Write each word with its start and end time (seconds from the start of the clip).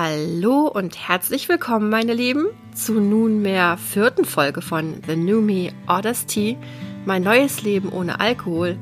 Hallo 0.00 0.68
und 0.68 1.08
herzlich 1.08 1.48
willkommen, 1.48 1.90
meine 1.90 2.14
Lieben, 2.14 2.46
zu 2.72 3.00
nunmehr 3.00 3.76
vierten 3.78 4.24
Folge 4.24 4.62
von 4.62 5.02
The 5.04 5.16
New 5.16 5.40
Me 5.40 5.72
Orders 5.88 6.24
Tea, 6.24 6.56
mein 7.04 7.24
neues 7.24 7.62
Leben 7.62 7.88
ohne 7.88 8.20
Alkohol 8.20 8.78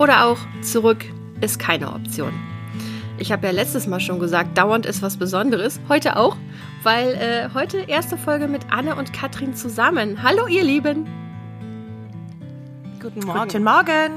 oder 0.00 0.24
auch 0.24 0.38
zurück 0.62 1.04
ist 1.40 1.60
keine 1.60 1.92
Option. 1.92 2.32
Ich 3.18 3.30
habe 3.30 3.46
ja 3.46 3.52
letztes 3.52 3.86
Mal 3.86 4.00
schon 4.00 4.18
gesagt, 4.18 4.58
dauernd 4.58 4.84
ist 4.84 5.00
was 5.00 5.16
Besonderes, 5.16 5.78
heute 5.88 6.16
auch, 6.16 6.36
weil 6.82 7.14
äh, 7.14 7.50
heute 7.54 7.78
erste 7.78 8.16
Folge 8.18 8.48
mit 8.48 8.62
Anne 8.68 8.96
und 8.96 9.12
Katrin 9.12 9.54
zusammen. 9.54 10.24
Hallo 10.24 10.48
ihr 10.48 10.64
Lieben. 10.64 11.06
Guten 13.00 13.20
Morgen. 13.20 13.42
Guten 13.42 13.62
Morgen. 13.62 14.12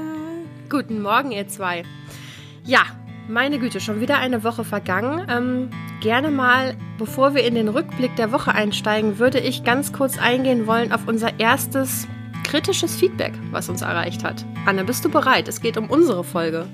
Guten 0.68 1.02
Morgen 1.02 1.30
ihr 1.30 1.46
zwei. 1.46 1.84
Ja, 2.64 2.80
meine 3.28 3.58
Güte, 3.58 3.80
schon 3.80 4.00
wieder 4.00 4.18
eine 4.18 4.44
Woche 4.44 4.64
vergangen. 4.64 5.26
Ähm, 5.28 5.70
gerne 6.00 6.30
mal, 6.30 6.76
bevor 6.98 7.34
wir 7.34 7.44
in 7.44 7.54
den 7.54 7.68
Rückblick 7.68 8.16
der 8.16 8.32
Woche 8.32 8.54
einsteigen, 8.54 9.18
würde 9.18 9.38
ich 9.38 9.64
ganz 9.64 9.92
kurz 9.92 10.18
eingehen 10.18 10.66
wollen 10.66 10.92
auf 10.92 11.06
unser 11.06 11.38
erstes 11.38 12.06
kritisches 12.44 12.96
Feedback, 12.96 13.32
was 13.50 13.68
uns 13.68 13.82
erreicht 13.82 14.24
hat. 14.24 14.44
Anne, 14.66 14.84
bist 14.84 15.04
du 15.04 15.08
bereit? 15.08 15.48
Es 15.48 15.60
geht 15.60 15.76
um 15.76 15.90
unsere 15.90 16.24
Folge. 16.24 16.66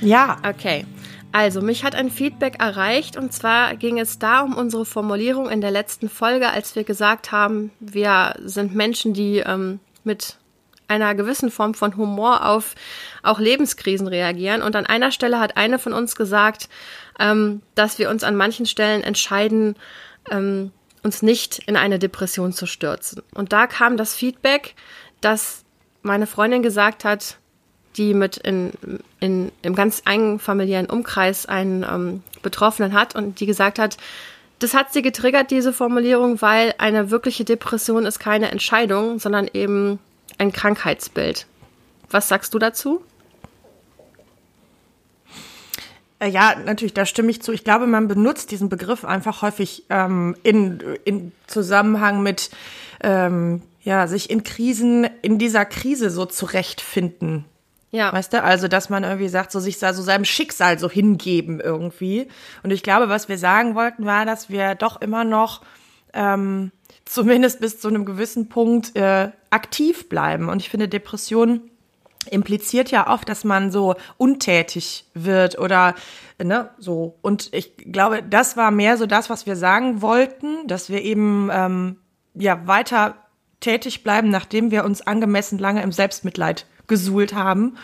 Ja. 0.00 0.38
Okay. 0.48 0.86
Also, 1.30 1.60
mich 1.60 1.84
hat 1.84 1.94
ein 1.94 2.10
Feedback 2.10 2.58
erreicht 2.58 3.18
und 3.18 3.34
zwar 3.34 3.76
ging 3.76 3.98
es 3.98 4.18
da 4.18 4.40
um 4.40 4.56
unsere 4.56 4.86
Formulierung 4.86 5.50
in 5.50 5.60
der 5.60 5.70
letzten 5.70 6.08
Folge, 6.08 6.48
als 6.50 6.74
wir 6.74 6.84
gesagt 6.84 7.32
haben, 7.32 7.70
wir 7.80 8.34
sind 8.42 8.74
Menschen, 8.74 9.12
die 9.12 9.38
ähm, 9.38 9.78
mit 10.04 10.37
einer 10.88 11.14
gewissen 11.14 11.50
Form 11.50 11.74
von 11.74 11.96
Humor 11.96 12.46
auf 12.46 12.74
auch 13.22 13.38
Lebenskrisen 13.38 14.08
reagieren. 14.08 14.62
Und 14.62 14.74
an 14.74 14.86
einer 14.86 15.12
Stelle 15.12 15.38
hat 15.38 15.56
eine 15.56 15.78
von 15.78 15.92
uns 15.92 16.16
gesagt, 16.16 16.68
ähm, 17.18 17.62
dass 17.74 17.98
wir 17.98 18.10
uns 18.10 18.24
an 18.24 18.36
manchen 18.36 18.66
Stellen 18.66 19.02
entscheiden, 19.02 19.76
ähm, 20.30 20.72
uns 21.02 21.22
nicht 21.22 21.60
in 21.66 21.76
eine 21.76 21.98
Depression 21.98 22.52
zu 22.52 22.66
stürzen. 22.66 23.22
Und 23.34 23.52
da 23.52 23.66
kam 23.66 23.96
das 23.96 24.14
Feedback, 24.14 24.74
dass 25.20 25.64
meine 26.02 26.26
Freundin 26.26 26.62
gesagt 26.62 27.04
hat, 27.04 27.38
die 27.96 28.14
mit 28.14 28.36
in, 28.36 28.72
in, 29.20 29.52
im 29.62 29.74
ganz 29.74 30.02
engen 30.04 30.38
familiären 30.38 30.86
Umkreis 30.86 31.46
einen 31.46 31.82
ähm, 31.82 32.22
Betroffenen 32.42 32.92
hat 32.92 33.14
und 33.14 33.40
die 33.40 33.46
gesagt 33.46 33.78
hat, 33.78 33.96
das 34.60 34.74
hat 34.74 34.92
sie 34.92 35.02
getriggert, 35.02 35.50
diese 35.50 35.72
Formulierung, 35.72 36.40
weil 36.42 36.74
eine 36.78 37.10
wirkliche 37.10 37.44
Depression 37.44 38.06
ist 38.06 38.18
keine 38.18 38.50
Entscheidung, 38.50 39.18
sondern 39.18 39.48
eben 39.52 39.98
ein 40.38 40.52
Krankheitsbild. 40.52 41.46
Was 42.10 42.28
sagst 42.28 42.54
du 42.54 42.58
dazu? 42.58 43.02
Äh, 46.20 46.28
ja, 46.28 46.54
natürlich, 46.64 46.94
da 46.94 47.06
stimme 47.06 47.30
ich 47.30 47.42
zu. 47.42 47.52
Ich 47.52 47.64
glaube, 47.64 47.86
man 47.86 48.08
benutzt 48.08 48.50
diesen 48.50 48.68
Begriff 48.68 49.04
einfach 49.04 49.42
häufig 49.42 49.84
ähm, 49.90 50.36
in, 50.42 50.80
in 51.04 51.32
Zusammenhang 51.46 52.22
mit, 52.22 52.50
ähm, 53.02 53.62
ja, 53.82 54.06
sich 54.06 54.30
in 54.30 54.42
Krisen, 54.42 55.08
in 55.22 55.38
dieser 55.38 55.64
Krise 55.64 56.10
so 56.10 56.26
zurechtfinden. 56.26 57.44
Ja. 57.90 58.12
Weißt 58.12 58.32
du, 58.32 58.42
also, 58.42 58.68
dass 58.68 58.90
man 58.90 59.04
irgendwie 59.04 59.28
sagt, 59.28 59.50
so 59.50 59.60
sich 59.60 59.78
da 59.78 59.94
so 59.94 60.02
seinem 60.02 60.24
Schicksal 60.24 60.78
so 60.78 60.90
hingeben 60.90 61.60
irgendwie. 61.60 62.28
Und 62.62 62.70
ich 62.70 62.82
glaube, 62.82 63.08
was 63.08 63.28
wir 63.28 63.38
sagen 63.38 63.74
wollten, 63.74 64.04
war, 64.04 64.26
dass 64.26 64.50
wir 64.50 64.74
doch 64.74 65.00
immer 65.00 65.24
noch 65.24 65.62
ähm, 66.12 66.70
zumindest 67.08 67.60
bis 67.60 67.80
zu 67.80 67.88
einem 67.88 68.04
gewissen 68.04 68.48
Punkt 68.48 68.94
äh, 68.96 69.30
aktiv 69.50 70.08
bleiben. 70.08 70.48
Und 70.48 70.60
ich 70.60 70.68
finde, 70.68 70.88
Depression 70.88 71.70
impliziert 72.30 72.90
ja 72.90 73.08
oft, 73.08 73.28
dass 73.28 73.44
man 73.44 73.70
so 73.70 73.94
untätig 74.16 75.06
wird 75.14 75.58
oder 75.58 75.94
ne, 76.42 76.70
so. 76.78 77.16
Und 77.22 77.52
ich 77.52 77.76
glaube, 77.76 78.22
das 78.22 78.56
war 78.56 78.70
mehr 78.70 78.96
so 78.96 79.06
das, 79.06 79.30
was 79.30 79.46
wir 79.46 79.56
sagen 79.56 80.02
wollten, 80.02 80.66
dass 80.66 80.90
wir 80.90 81.02
eben 81.02 81.48
ähm, 81.52 81.96
ja 82.34 82.66
weiter 82.66 83.14
tätig 83.60 84.04
bleiben, 84.04 84.28
nachdem 84.28 84.70
wir 84.70 84.84
uns 84.84 85.00
angemessen 85.00 85.58
lange 85.58 85.82
im 85.82 85.92
Selbstmitleid 85.92 86.66
gesuhlt 86.88 87.34
haben 87.34 87.76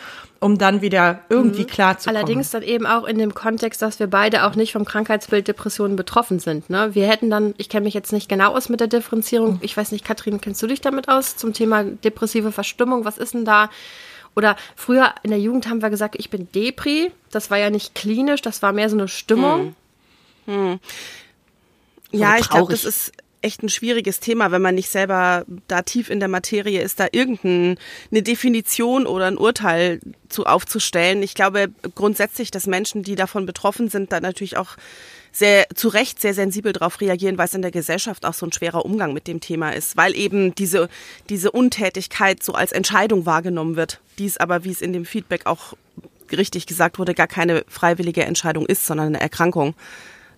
um 0.45 0.59
dann 0.59 0.83
wieder 0.83 1.21
irgendwie 1.31 1.63
mhm. 1.63 1.69
klar 1.69 1.97
zu 1.97 2.11
kommen. 2.11 2.19
Allerdings 2.19 2.51
dann 2.51 2.63
eben 2.63 2.87
auch 2.87 3.05
in 3.05 3.17
dem 3.17 3.33
Kontext, 3.33 3.81
dass 3.81 3.99
wir 3.99 4.09
beide 4.09 4.45
auch 4.45 4.57
nicht 4.57 4.73
vom 4.73 4.85
Krankheitsbild 4.85 5.49
Depressionen 5.49 5.97
betroffen 5.97 6.39
sind. 6.39 6.69
Ne? 6.69 6.95
Wir 6.95 7.07
hätten 7.07 7.31
dann, 7.31 7.55
ich 7.57 7.71
kenne 7.71 7.85
mich 7.85 7.95
jetzt 7.95 8.13
nicht 8.13 8.29
genau 8.29 8.55
aus 8.55 8.69
mit 8.69 8.81
der 8.81 8.89
Differenzierung. 8.89 9.55
Mhm. 9.55 9.61
Ich 9.63 9.75
weiß 9.75 9.91
nicht, 9.91 10.05
Katrin, 10.05 10.43
kennst 10.43 10.63
du 10.63 10.67
dich 10.67 10.83
damit 10.83 11.09
aus 11.09 11.39
zum 11.39 11.55
Thema 11.55 11.85
depressive 11.85 12.53
Verstimmung? 12.53 13.07
Was 13.07 13.17
ist 13.17 13.33
denn 13.33 13.47
da? 13.47 13.71
Oder 14.37 14.57
früher 14.77 15.15
in 15.23 15.31
der 15.31 15.41
Jugend 15.41 15.67
haben 15.67 15.81
wir 15.81 15.89
gesagt, 15.89 16.15
ich 16.19 16.29
bin 16.29 16.47
Depri. 16.53 17.11
Das 17.31 17.51
war 17.51 17.57
ja 17.57 17.71
nicht 17.71 17.95
klinisch, 17.95 18.43
das 18.43 18.61
war 18.61 18.75
mehr 18.75 18.91
so 18.91 18.99
eine 18.99 19.09
Stimmung. 19.09 19.75
Hm. 20.45 20.55
Hm. 20.55 20.81
Ja, 22.11 22.37
ich 22.37 22.51
glaube, 22.51 22.71
das 22.71 22.85
ist 22.85 23.13
echt 23.45 23.63
ein 23.63 23.69
schwieriges 23.69 24.21
Thema, 24.21 24.51
wenn 24.51 24.63
man 24.63 24.75
nicht 24.75 24.89
selber 24.89 25.45
da 25.69 25.83
tief 25.83 26.11
in 26.11 26.19
der 26.19 26.29
Materie 26.29 26.81
ist, 26.81 26.99
da 26.99 27.07
irgendeine 27.13 27.77
Definition 28.11 29.07
oder 29.07 29.27
ein 29.27 29.39
Urteil 29.39 30.01
zu 30.29 30.47
aufzustellen. 30.47 31.23
Ich 31.23 31.35
glaube 31.35 31.69
grundsätzlich, 31.95 32.51
dass 32.51 32.67
Menschen, 32.67 33.03
die 33.03 33.15
davon 33.15 33.47
betroffen 33.47 33.89
sind, 33.89 34.13
da 34.13 34.21
natürlich 34.21 34.57
auch 34.57 34.77
sehr 35.31 35.67
zu 35.75 35.89
Recht 35.89 36.21
sehr 36.21 36.33
sensibel 36.33 36.73
darauf 36.73 37.01
reagieren, 37.01 37.39
weil 37.39 37.47
es 37.47 37.55
in 37.55 37.63
der 37.63 37.73
Gesellschaft 37.73 38.25
auch 38.25 38.35
so 38.35 38.47
ein 38.47 38.53
schwerer 38.53 38.85
Umgang 38.85 39.13
mit 39.13 39.27
dem 39.27 39.41
Thema 39.41 39.71
ist, 39.71 39.97
weil 39.97 40.17
eben 40.17 40.55
diese, 40.55 40.89
diese 41.29 41.51
Untätigkeit 41.51 42.43
so 42.43 42.53
als 42.53 42.73
Entscheidung 42.73 43.27
wahrgenommen 43.27 43.77
wird, 43.77 44.01
die 44.19 44.27
es 44.27 44.39
aber, 44.39 44.65
wie 44.65 44.71
es 44.71 44.81
in 44.81 44.93
dem 44.93 45.05
Feedback 45.05 45.47
auch 45.47 45.75
richtig 46.31 46.67
gesagt 46.67 46.99
wurde, 46.99 47.15
gar 47.15 47.27
keine 47.27 47.65
freiwillige 47.69 48.25
Entscheidung 48.25 48.65
ist, 48.67 48.87
sondern 48.87 49.09
eine 49.09 49.21
Erkrankung. 49.21 49.75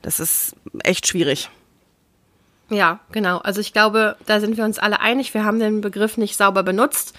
Das 0.02 0.18
ist 0.18 0.54
echt 0.82 1.06
schwierig. 1.06 1.50
Ja, 2.68 2.98
genau. 3.12 3.38
Also 3.38 3.60
ich 3.60 3.72
glaube, 3.72 4.16
da 4.26 4.40
sind 4.40 4.56
wir 4.56 4.64
uns 4.64 4.78
alle 4.78 5.00
einig. 5.00 5.32
Wir 5.34 5.44
haben 5.44 5.60
den 5.60 5.80
Begriff 5.80 6.16
nicht 6.16 6.36
sauber 6.36 6.62
benutzt. 6.62 7.14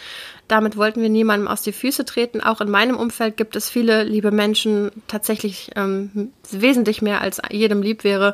Damit 0.48 0.78
wollten 0.78 1.02
wir 1.02 1.10
niemandem 1.10 1.48
aus 1.48 1.62
die 1.62 1.72
Füße 1.72 2.06
treten. 2.06 2.42
Auch 2.42 2.60
in 2.60 2.70
meinem 2.70 2.98
Umfeld 2.98 3.38
gibt 3.38 3.56
es 3.56 3.70
viele 3.70 4.04
liebe 4.04 4.32
Menschen, 4.32 4.92
tatsächlich 5.08 5.72
ähm, 5.76 6.32
wesentlich 6.52 7.02
mehr 7.02 7.22
als 7.22 7.42
jedem 7.50 7.82
lieb 7.82 8.04
wäre, 8.04 8.34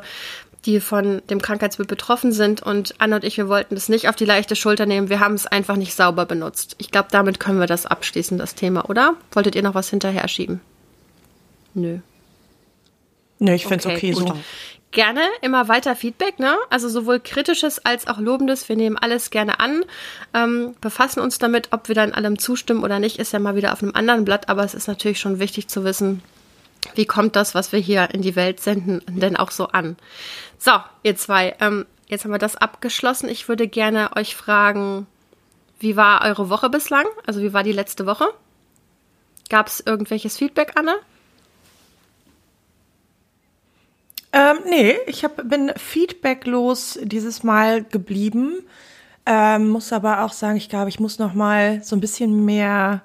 die 0.64 0.80
von 0.80 1.22
dem 1.30 1.40
Krankheitsbild 1.40 1.88
betroffen 1.88 2.32
sind. 2.32 2.62
Und 2.62 2.94
Anne 2.98 3.16
und 3.16 3.24
ich, 3.24 3.36
wir 3.36 3.48
wollten 3.48 3.76
das 3.76 3.88
nicht 3.88 4.08
auf 4.08 4.16
die 4.16 4.24
leichte 4.24 4.56
Schulter 4.56 4.86
nehmen. 4.86 5.08
Wir 5.08 5.20
haben 5.20 5.34
es 5.34 5.46
einfach 5.46 5.76
nicht 5.76 5.94
sauber 5.94 6.26
benutzt. 6.26 6.74
Ich 6.78 6.90
glaube, 6.90 7.08
damit 7.12 7.38
können 7.38 7.60
wir 7.60 7.66
das 7.66 7.86
abschließen, 7.86 8.38
das 8.38 8.56
Thema, 8.56 8.88
oder? 8.88 9.14
Wolltet 9.32 9.54
ihr 9.54 9.62
noch 9.62 9.74
was 9.74 9.90
hinterher 9.90 10.26
schieben? 10.26 10.60
Nö. 11.74 11.98
Nö, 13.38 13.52
ich 13.52 13.66
finde 13.66 13.80
es 13.80 13.86
okay, 13.86 14.14
okay 14.14 14.28
so 14.28 14.38
gerne 14.94 15.20
immer 15.42 15.68
weiter 15.68 15.94
Feedback, 15.94 16.38
ne? 16.38 16.56
Also 16.70 16.88
sowohl 16.88 17.20
kritisches 17.20 17.84
als 17.84 18.06
auch 18.06 18.18
lobendes. 18.18 18.66
Wir 18.68 18.76
nehmen 18.76 18.96
alles 18.96 19.28
gerne 19.28 19.60
an, 19.60 19.84
ähm, 20.32 20.74
befassen 20.80 21.20
uns 21.20 21.38
damit, 21.38 21.68
ob 21.72 21.88
wir 21.88 21.94
dann 21.94 22.14
allem 22.14 22.38
zustimmen 22.38 22.82
oder 22.82 22.98
nicht, 22.98 23.18
ist 23.18 23.34
ja 23.34 23.38
mal 23.38 23.56
wieder 23.56 23.74
auf 23.74 23.82
einem 23.82 23.94
anderen 23.94 24.24
Blatt, 24.24 24.48
aber 24.48 24.64
es 24.64 24.72
ist 24.72 24.88
natürlich 24.88 25.20
schon 25.20 25.38
wichtig 25.38 25.68
zu 25.68 25.84
wissen, 25.84 26.22
wie 26.94 27.04
kommt 27.06 27.36
das, 27.36 27.54
was 27.54 27.72
wir 27.72 27.80
hier 27.80 28.08
in 28.12 28.22
die 28.22 28.36
Welt 28.36 28.60
senden, 28.60 29.02
denn 29.08 29.36
auch 29.36 29.50
so 29.50 29.68
an. 29.68 29.96
So, 30.58 30.72
ihr 31.02 31.16
zwei, 31.16 31.54
ähm, 31.60 31.84
jetzt 32.06 32.24
haben 32.24 32.32
wir 32.32 32.38
das 32.38 32.56
abgeschlossen. 32.56 33.28
Ich 33.28 33.48
würde 33.48 33.68
gerne 33.68 34.16
euch 34.16 34.36
fragen, 34.36 35.06
wie 35.78 35.96
war 35.96 36.24
eure 36.24 36.48
Woche 36.48 36.70
bislang? 36.70 37.06
Also 37.26 37.42
wie 37.42 37.52
war 37.52 37.62
die 37.62 37.72
letzte 37.72 38.06
Woche? 38.06 38.26
Gab 39.50 39.66
es 39.66 39.80
irgendwelches 39.80 40.38
Feedback, 40.38 40.72
Anne? 40.76 40.94
Ähm, 44.34 44.58
nee, 44.68 44.96
ich 45.06 45.22
hab, 45.22 45.48
bin 45.48 45.70
feedbacklos 45.76 46.98
dieses 47.00 47.44
Mal 47.44 47.84
geblieben. 47.84 48.66
Ähm, 49.26 49.68
muss 49.68 49.92
aber 49.92 50.24
auch 50.24 50.32
sagen, 50.32 50.56
ich 50.56 50.68
glaube, 50.68 50.88
ich 50.88 50.98
muss 50.98 51.20
noch 51.20 51.34
mal 51.34 51.84
so 51.84 51.94
ein 51.94 52.00
bisschen 52.00 52.44
mehr 52.44 53.04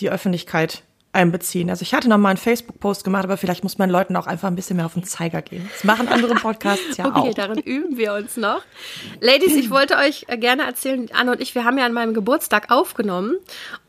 die 0.00 0.10
Öffentlichkeit 0.10 0.82
einbeziehen. 1.14 1.70
Also 1.70 1.82
ich 1.82 1.94
hatte 1.94 2.08
noch 2.08 2.18
mal 2.18 2.30
einen 2.30 2.38
Facebook-Post 2.38 3.04
gemacht, 3.04 3.24
aber 3.24 3.36
vielleicht 3.36 3.62
muss 3.62 3.78
man 3.78 3.90
Leuten 3.90 4.16
auch 4.16 4.26
einfach 4.26 4.48
ein 4.48 4.56
bisschen 4.56 4.76
mehr 4.76 4.86
auf 4.86 4.94
den 4.94 5.04
Zeiger 5.04 5.42
gehen. 5.42 5.68
Das 5.72 5.84
machen 5.84 6.08
andere 6.08 6.34
Podcasts 6.34 6.96
ja 6.96 7.06
okay, 7.06 7.18
auch. 7.18 7.24
Okay, 7.24 7.34
darin 7.34 7.58
üben 7.58 7.96
wir 7.96 8.14
uns 8.14 8.36
noch. 8.36 8.62
Ladies, 9.20 9.54
ich 9.56 9.70
wollte 9.70 9.96
euch 9.96 10.26
äh, 10.28 10.36
gerne 10.36 10.64
erzählen, 10.64 11.08
Anne 11.12 11.32
und 11.32 11.40
ich, 11.40 11.54
wir 11.54 11.64
haben 11.64 11.78
ja 11.78 11.86
an 11.86 11.92
meinem 11.92 12.14
Geburtstag 12.14 12.70
aufgenommen 12.70 13.36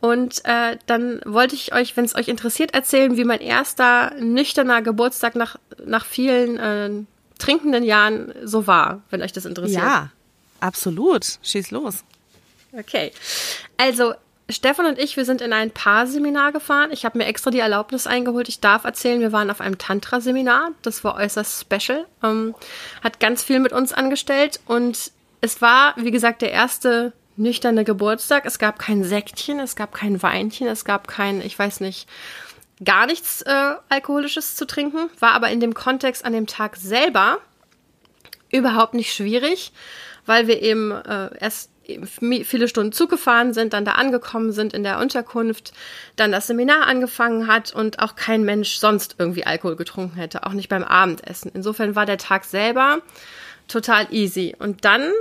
und 0.02 0.44
äh, 0.46 0.78
dann 0.86 1.22
wollte 1.26 1.56
ich 1.56 1.74
euch, 1.74 1.98
wenn 1.98 2.06
es 2.06 2.16
euch 2.16 2.28
interessiert, 2.28 2.74
erzählen, 2.74 3.18
wie 3.18 3.26
mein 3.26 3.42
erster 3.42 4.14
nüchterner 4.20 4.82
Geburtstag 4.82 5.36
nach, 5.36 5.58
nach 5.86 6.06
vielen 6.06 6.58
äh, 6.58 6.90
trinkenden 7.40 7.84
Jahren 7.84 8.34
so 8.44 8.68
war, 8.68 9.02
wenn 9.10 9.22
euch 9.22 9.34
das 9.34 9.46
interessiert. 9.46 9.84
Ja, 9.84 10.12
absolut. 10.60 11.26
Schieß 11.42 11.72
los. 11.72 12.04
Okay. 12.78 13.12
Also, 13.78 14.14
Stefan 14.48 14.86
und 14.86 15.00
ich, 15.00 15.18
wir 15.18 15.26
sind 15.26 15.42
in 15.42 15.54
ein 15.54 15.72
Paarseminar 15.72 16.52
gefahren. 16.52 16.92
Ich 16.92 17.04
habe 17.04 17.18
mir 17.18 17.26
extra 17.26 17.50
die 17.50 17.60
Erlaubnis 17.60 18.06
eingeholt. 18.06 18.48
Ich 18.48 18.60
darf 18.60 18.84
erzählen, 18.84 19.20
wir 19.20 19.32
waren 19.32 19.50
auf 19.50 19.60
einem 19.60 19.80
Tantra-Seminar. 19.80 20.72
Das 20.84 21.04
war 21.04 21.16
äußerst 21.16 21.62
special. 21.62 22.06
Ähm, 22.24 22.54
hat 23.04 23.20
ganz 23.20 23.44
viel 23.44 23.60
mit 23.60 23.72
uns 23.74 23.92
angestellt. 23.92 24.60
Und 24.68 25.12
es 25.42 25.62
war, 25.62 25.96
wie 25.98 26.12
gesagt, 26.12 26.44
der 26.44 26.52
erste 26.52 27.14
nüchterne 27.38 27.84
Geburtstag. 27.84 28.46
Es 28.46 28.60
gab 28.60 28.78
kein 28.78 29.04
Säckchen, 29.04 29.60
es 29.60 29.76
gab 29.76 29.94
kein 29.94 30.22
Weinchen, 30.22 30.68
es 30.68 30.86
gab 30.86 31.08
kein, 31.08 31.42
ich 31.42 31.58
weiß 31.58 31.80
nicht, 31.80 32.08
gar 32.84 33.06
nichts 33.08 33.42
äh, 33.42 33.76
Alkoholisches 33.90 34.56
zu 34.56 34.66
trinken, 34.66 35.10
war 35.20 35.32
aber 35.32 35.50
in 35.50 35.60
dem 35.60 35.74
Kontext 35.74 36.26
an 36.26 36.34
dem 36.34 36.48
Tag 36.48 36.76
selber 36.76 37.40
überhaupt 38.52 38.94
nicht 38.94 39.14
schwierig, 39.14 39.72
weil 40.26 40.48
wir 40.48 40.62
eben 40.62 40.92
äh, 40.92 41.30
erst 41.40 41.72
viele 42.44 42.68
Stunden 42.68 42.92
Zug 42.92 43.10
gefahren 43.10 43.54
sind, 43.54 43.74
dann 43.74 43.86
da 43.86 43.92
angekommen 43.94 44.52
sind 44.52 44.74
in 44.74 44.84
der 44.84 45.00
Unterkunft, 45.00 45.72
dann 46.16 46.32
das 46.32 46.48
Seminar 46.48 46.88
angefangen 46.88 47.48
hat 47.48 47.74
und 47.74 48.00
auch 48.00 48.16
kein 48.16 48.44
Mensch 48.44 48.78
sonst 48.78 49.16
irgendwie 49.20 49.46
Alkohol 49.46 49.76
getrunken 49.76 50.16
hätte, 50.16 50.46
auch 50.46 50.54
nicht 50.54 50.70
beim 50.70 50.84
Abendessen. 50.84 51.52
Insofern 51.54 51.96
war 51.96 52.06
der 52.06 52.18
Tag 52.18 52.46
selber 52.46 53.00
total 53.68 54.08
easy. 54.12 54.56
Und 54.58 54.84
dann 54.84 55.12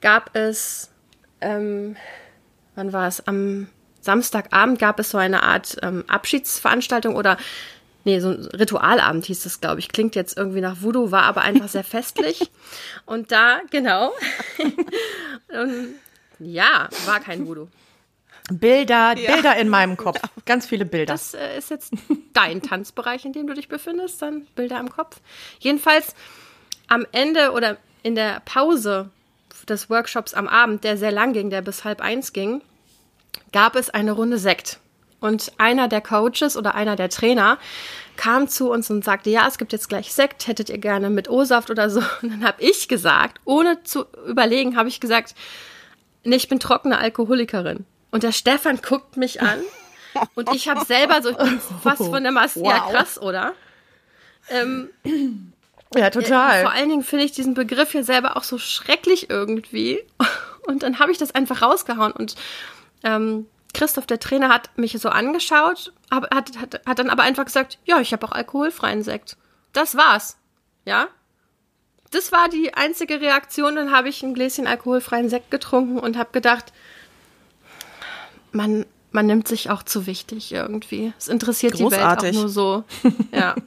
gab 0.00 0.36
es, 0.36 0.90
ähm, 1.40 1.96
wann 2.74 2.92
war 2.92 3.06
es? 3.06 3.26
Am 3.26 3.68
Samstagabend 4.00 4.78
gab 4.78 4.98
es 4.98 5.10
so 5.10 5.18
eine 5.18 5.42
Art 5.42 5.76
ähm, 5.82 6.04
Abschiedsveranstaltung 6.08 7.16
oder 7.16 7.36
Nee, 8.04 8.20
so 8.20 8.30
ein 8.30 8.46
Ritualabend 8.46 9.26
hieß 9.26 9.42
das, 9.42 9.60
glaube 9.60 9.80
ich. 9.80 9.88
Klingt 9.88 10.14
jetzt 10.16 10.36
irgendwie 10.36 10.60
nach 10.60 10.80
Voodoo, 10.80 11.10
war 11.10 11.24
aber 11.24 11.42
einfach 11.42 11.68
sehr 11.68 11.84
festlich. 11.84 12.50
Und 13.06 13.32
da, 13.32 13.60
genau. 13.70 14.12
Und, 15.48 15.94
ja, 16.38 16.88
war 17.06 17.20
kein 17.20 17.46
Voodoo. 17.46 17.68
Bilder, 18.50 19.16
ja. 19.16 19.32
Bilder 19.32 19.56
in 19.56 19.68
meinem 19.68 19.96
Kopf. 19.98 20.20
Ganz 20.44 20.66
viele 20.66 20.84
Bilder. 20.84 21.12
Das 21.12 21.34
äh, 21.34 21.58
ist 21.58 21.70
jetzt 21.70 21.92
dein 22.32 22.62
Tanzbereich, 22.62 23.24
in 23.24 23.32
dem 23.32 23.46
du 23.46 23.54
dich 23.54 23.68
befindest, 23.68 24.22
dann 24.22 24.46
Bilder 24.54 24.80
im 24.80 24.90
Kopf. 24.90 25.20
Jedenfalls 25.58 26.14
am 26.88 27.06
Ende 27.12 27.52
oder 27.52 27.76
in 28.02 28.14
der 28.14 28.40
Pause 28.40 29.10
des 29.68 29.90
Workshops 29.90 30.34
am 30.34 30.48
Abend, 30.48 30.84
der 30.84 30.96
sehr 30.96 31.12
lang 31.12 31.32
ging, 31.32 31.50
der 31.50 31.62
bis 31.62 31.84
halb 31.84 32.00
eins 32.00 32.32
ging, 32.32 32.62
gab 33.52 33.76
es 33.76 33.90
eine 33.90 34.12
Runde 34.12 34.38
Sekt. 34.38 34.80
Und 35.20 35.52
einer 35.58 35.88
der 35.88 36.00
Coaches 36.00 36.56
oder 36.56 36.74
einer 36.74 36.96
der 36.96 37.10
Trainer 37.10 37.58
kam 38.16 38.48
zu 38.48 38.70
uns 38.70 38.90
und 38.90 39.04
sagte, 39.04 39.30
ja, 39.30 39.46
es 39.46 39.58
gibt 39.58 39.72
jetzt 39.72 39.88
gleich 39.88 40.12
Sekt, 40.12 40.46
hättet 40.46 40.68
ihr 40.70 40.78
gerne 40.78 41.10
mit 41.10 41.28
O-Saft 41.28 41.70
oder 41.70 41.90
so. 41.90 42.00
Und 42.22 42.30
dann 42.30 42.44
habe 42.44 42.62
ich 42.62 42.88
gesagt, 42.88 43.40
ohne 43.44 43.82
zu 43.82 44.06
überlegen, 44.26 44.76
habe 44.76 44.88
ich 44.88 45.00
gesagt, 45.00 45.34
nee, 46.24 46.36
ich 46.36 46.48
bin 46.48 46.60
trockene 46.60 46.98
Alkoholikerin. 46.98 47.86
Und 48.10 48.22
der 48.22 48.32
Stefan 48.32 48.80
guckt 48.82 49.16
mich 49.16 49.40
an 49.40 49.60
und 50.34 50.52
ich 50.54 50.68
habe 50.68 50.84
selber 50.84 51.22
so, 51.22 51.30
ich 51.30 51.36
bin 51.36 51.60
fast 51.82 52.04
von 52.04 52.22
der 52.22 52.32
Masse, 52.32 52.60
wow. 52.60 52.68
ja 52.68 52.78
krass, 52.90 53.20
oder? 53.20 53.52
Ähm, 54.48 54.90
ja, 55.94 56.10
total. 56.10 56.58
Äh, 56.58 56.62
vor 56.62 56.72
allen 56.72 56.88
Dingen 56.88 57.04
finde 57.04 57.24
ich 57.24 57.32
diesen 57.32 57.54
Begriff 57.54 57.94
ja 57.94 58.02
selber 58.02 58.36
auch 58.36 58.42
so 58.42 58.58
schrecklich 58.58 59.30
irgendwie. 59.30 60.00
Und 60.66 60.82
dann 60.82 60.98
habe 60.98 61.10
ich 61.12 61.18
das 61.18 61.34
einfach 61.34 61.62
rausgehauen 61.62 62.12
und 62.12 62.36
ähm, 63.02 63.46
Christoph, 63.72 64.06
der 64.06 64.18
Trainer, 64.18 64.48
hat 64.48 64.76
mich 64.76 64.92
so 64.98 65.08
angeschaut, 65.08 65.92
hat, 66.10 66.34
hat, 66.34 66.80
hat 66.86 66.98
dann 66.98 67.10
aber 67.10 67.22
einfach 67.22 67.44
gesagt, 67.44 67.78
ja, 67.84 68.00
ich 68.00 68.12
habe 68.12 68.26
auch 68.26 68.32
alkoholfreien 68.32 69.02
Sekt. 69.02 69.36
Das 69.72 69.96
war's. 69.96 70.36
Ja? 70.84 71.08
Das 72.10 72.32
war 72.32 72.48
die 72.48 72.74
einzige 72.74 73.20
Reaktion. 73.20 73.76
Dann 73.76 73.92
habe 73.92 74.08
ich 74.08 74.22
ein 74.22 74.34
Gläschen 74.34 74.66
alkoholfreien 74.66 75.28
Sekt 75.28 75.50
getrunken 75.50 75.98
und 75.98 76.16
habe 76.16 76.30
gedacht, 76.32 76.72
man, 78.52 78.84
man 79.12 79.26
nimmt 79.26 79.46
sich 79.46 79.70
auch 79.70 79.82
zu 79.82 80.06
wichtig 80.06 80.52
irgendwie. 80.52 81.12
Es 81.18 81.28
interessiert 81.28 81.74
Großartig. 81.74 82.30
die 82.30 82.36
Welt 82.36 82.36
auch 82.36 82.40
nur 82.40 82.48
so. 82.48 82.84
Ja. 83.32 83.54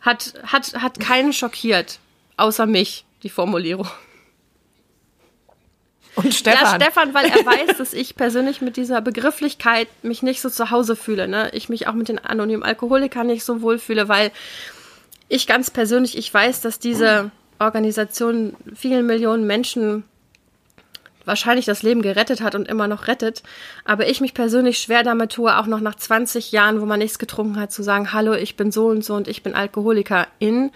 Hat, 0.00 0.34
hat, 0.44 0.74
hat 0.74 1.00
keinen 1.00 1.32
schockiert, 1.32 1.98
außer 2.36 2.66
mich, 2.66 3.04
die 3.24 3.28
Formulierung. 3.28 3.88
Und 6.18 6.34
Stefan. 6.34 6.64
Ja, 6.64 6.74
Stefan, 6.74 7.14
weil 7.14 7.26
er 7.26 7.46
weiß, 7.46 7.78
dass 7.78 7.92
ich 7.92 8.16
persönlich 8.16 8.60
mit 8.60 8.76
dieser 8.76 9.00
Begrifflichkeit 9.00 9.86
mich 10.02 10.22
nicht 10.22 10.40
so 10.40 10.50
zu 10.50 10.70
Hause 10.70 10.96
fühle. 10.96 11.28
Ne? 11.28 11.50
Ich 11.52 11.68
mich 11.68 11.86
auch 11.86 11.92
mit 11.92 12.08
den 12.08 12.18
anonymen 12.18 12.64
Alkoholikern 12.64 13.28
nicht 13.28 13.44
so 13.44 13.62
wohl 13.62 13.78
fühle, 13.78 14.08
weil 14.08 14.32
ich 15.28 15.46
ganz 15.46 15.70
persönlich, 15.70 16.18
ich 16.18 16.32
weiß, 16.34 16.60
dass 16.60 16.80
diese 16.80 17.30
Organisation 17.60 18.56
vielen 18.74 19.06
Millionen 19.06 19.46
Menschen 19.46 20.02
wahrscheinlich 21.28 21.66
das 21.66 21.82
Leben 21.82 22.02
gerettet 22.02 22.40
hat 22.40 22.56
und 22.56 22.66
immer 22.66 22.88
noch 22.88 23.06
rettet. 23.06 23.42
Aber 23.84 24.08
ich 24.08 24.20
mich 24.20 24.34
persönlich 24.34 24.78
schwer 24.78 25.04
damit 25.04 25.32
tue, 25.32 25.56
auch 25.56 25.66
noch 25.66 25.80
nach 25.80 25.94
20 25.94 26.50
Jahren, 26.50 26.80
wo 26.80 26.86
man 26.86 26.98
nichts 26.98 27.20
getrunken 27.20 27.60
hat, 27.60 27.70
zu 27.70 27.84
sagen, 27.84 28.12
hallo, 28.12 28.32
ich 28.32 28.56
bin 28.56 28.72
so 28.72 28.88
und 28.88 29.04
so 29.04 29.14
und 29.14 29.28
ich 29.28 29.44
bin 29.44 29.54
Alkoholikerin, 29.54 30.72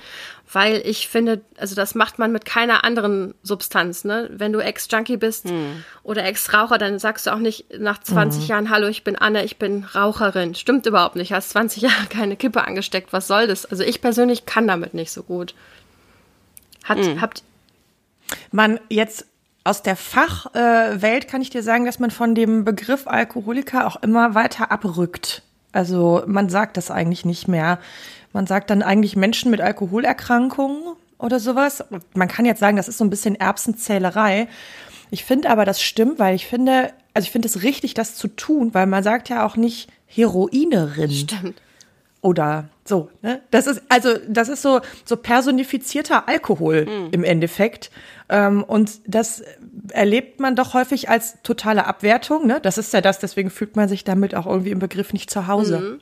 weil 0.52 0.82
ich 0.84 1.08
finde, 1.08 1.40
also 1.56 1.74
das 1.74 1.94
macht 1.94 2.18
man 2.18 2.30
mit 2.30 2.44
keiner 2.44 2.84
anderen 2.84 3.34
Substanz. 3.42 4.04
Ne? 4.04 4.28
Wenn 4.32 4.52
du 4.52 4.60
Ex-Junkie 4.60 5.16
bist 5.16 5.48
hm. 5.48 5.82
oder 6.02 6.24
Ex-Raucher, 6.24 6.78
dann 6.78 6.98
sagst 6.98 7.26
du 7.26 7.32
auch 7.32 7.38
nicht 7.38 7.78
nach 7.78 7.98
20 7.98 8.42
hm. 8.42 8.48
Jahren, 8.48 8.70
hallo, 8.70 8.86
ich 8.86 9.02
bin 9.02 9.16
Anne, 9.16 9.44
ich 9.44 9.56
bin 9.56 9.84
Raucherin. 9.84 10.54
Stimmt 10.54 10.86
überhaupt 10.86 11.16
nicht. 11.16 11.32
Hast 11.32 11.50
20 11.50 11.82
Jahre 11.84 12.06
keine 12.08 12.36
Kippe 12.36 12.64
angesteckt. 12.64 13.12
Was 13.12 13.26
soll 13.26 13.46
das? 13.46 13.66
Also 13.66 13.82
ich 13.82 14.00
persönlich 14.00 14.46
kann 14.46 14.68
damit 14.68 14.94
nicht 14.94 15.10
so 15.10 15.22
gut. 15.22 15.54
Hat, 16.84 16.98
hm. 16.98 17.20
habt 17.20 17.42
man 18.50 18.78
jetzt 18.88 19.26
aus 19.64 19.82
der 19.82 19.96
Fachwelt 19.96 21.24
äh, 21.24 21.26
kann 21.26 21.42
ich 21.42 21.50
dir 21.50 21.62
sagen, 21.62 21.84
dass 21.84 21.98
man 21.98 22.10
von 22.10 22.34
dem 22.34 22.64
Begriff 22.64 23.06
Alkoholiker 23.06 23.86
auch 23.86 23.96
immer 24.02 24.34
weiter 24.34 24.72
abrückt. 24.72 25.42
Also 25.72 26.22
man 26.26 26.48
sagt 26.48 26.76
das 26.76 26.90
eigentlich 26.90 27.24
nicht 27.24 27.48
mehr. 27.48 27.78
Man 28.32 28.46
sagt 28.46 28.70
dann 28.70 28.82
eigentlich 28.82 29.16
Menschen 29.16 29.50
mit 29.50 29.60
Alkoholerkrankungen 29.60 30.94
oder 31.18 31.38
sowas. 31.38 31.84
Man 32.14 32.28
kann 32.28 32.44
jetzt 32.44 32.60
sagen, 32.60 32.76
das 32.76 32.88
ist 32.88 32.98
so 32.98 33.04
ein 33.04 33.10
bisschen 33.10 33.36
Erbsenzählerei. 33.36 34.48
Ich 35.10 35.24
finde 35.24 35.50
aber, 35.50 35.64
das 35.64 35.80
stimmt, 35.80 36.18
weil 36.18 36.34
ich 36.34 36.46
finde, 36.46 36.92
also 37.14 37.26
ich 37.26 37.30
finde 37.30 37.46
es 37.46 37.62
richtig, 37.62 37.94
das 37.94 38.16
zu 38.16 38.28
tun, 38.28 38.74
weil 38.74 38.86
man 38.86 39.02
sagt 39.02 39.28
ja 39.28 39.46
auch 39.46 39.56
nicht 39.56 39.90
Heroinerin. 40.06 41.10
Stimmt. 41.10 41.60
Oder 42.22 42.68
so, 42.84 43.10
ne? 43.20 43.42
Das 43.50 43.66
ist, 43.66 43.82
also, 43.88 44.14
das 44.28 44.48
ist 44.48 44.62
so, 44.62 44.80
so 45.04 45.16
personifizierter 45.16 46.28
Alkohol 46.28 46.86
mhm. 46.86 47.08
im 47.10 47.24
Endeffekt. 47.24 47.90
Ähm, 48.28 48.62
und 48.62 49.00
das 49.06 49.42
erlebt 49.90 50.38
man 50.38 50.54
doch 50.54 50.72
häufig 50.72 51.08
als 51.08 51.42
totale 51.42 51.84
Abwertung, 51.86 52.46
ne? 52.46 52.60
Das 52.62 52.78
ist 52.78 52.92
ja 52.94 53.00
das, 53.00 53.18
deswegen 53.18 53.50
fühlt 53.50 53.74
man 53.74 53.88
sich 53.88 54.04
damit 54.04 54.36
auch 54.36 54.46
irgendwie 54.46 54.70
im 54.70 54.78
Begriff 54.78 55.12
nicht 55.12 55.30
zu 55.30 55.48
Hause. 55.48 55.80
Mhm. 55.80 56.00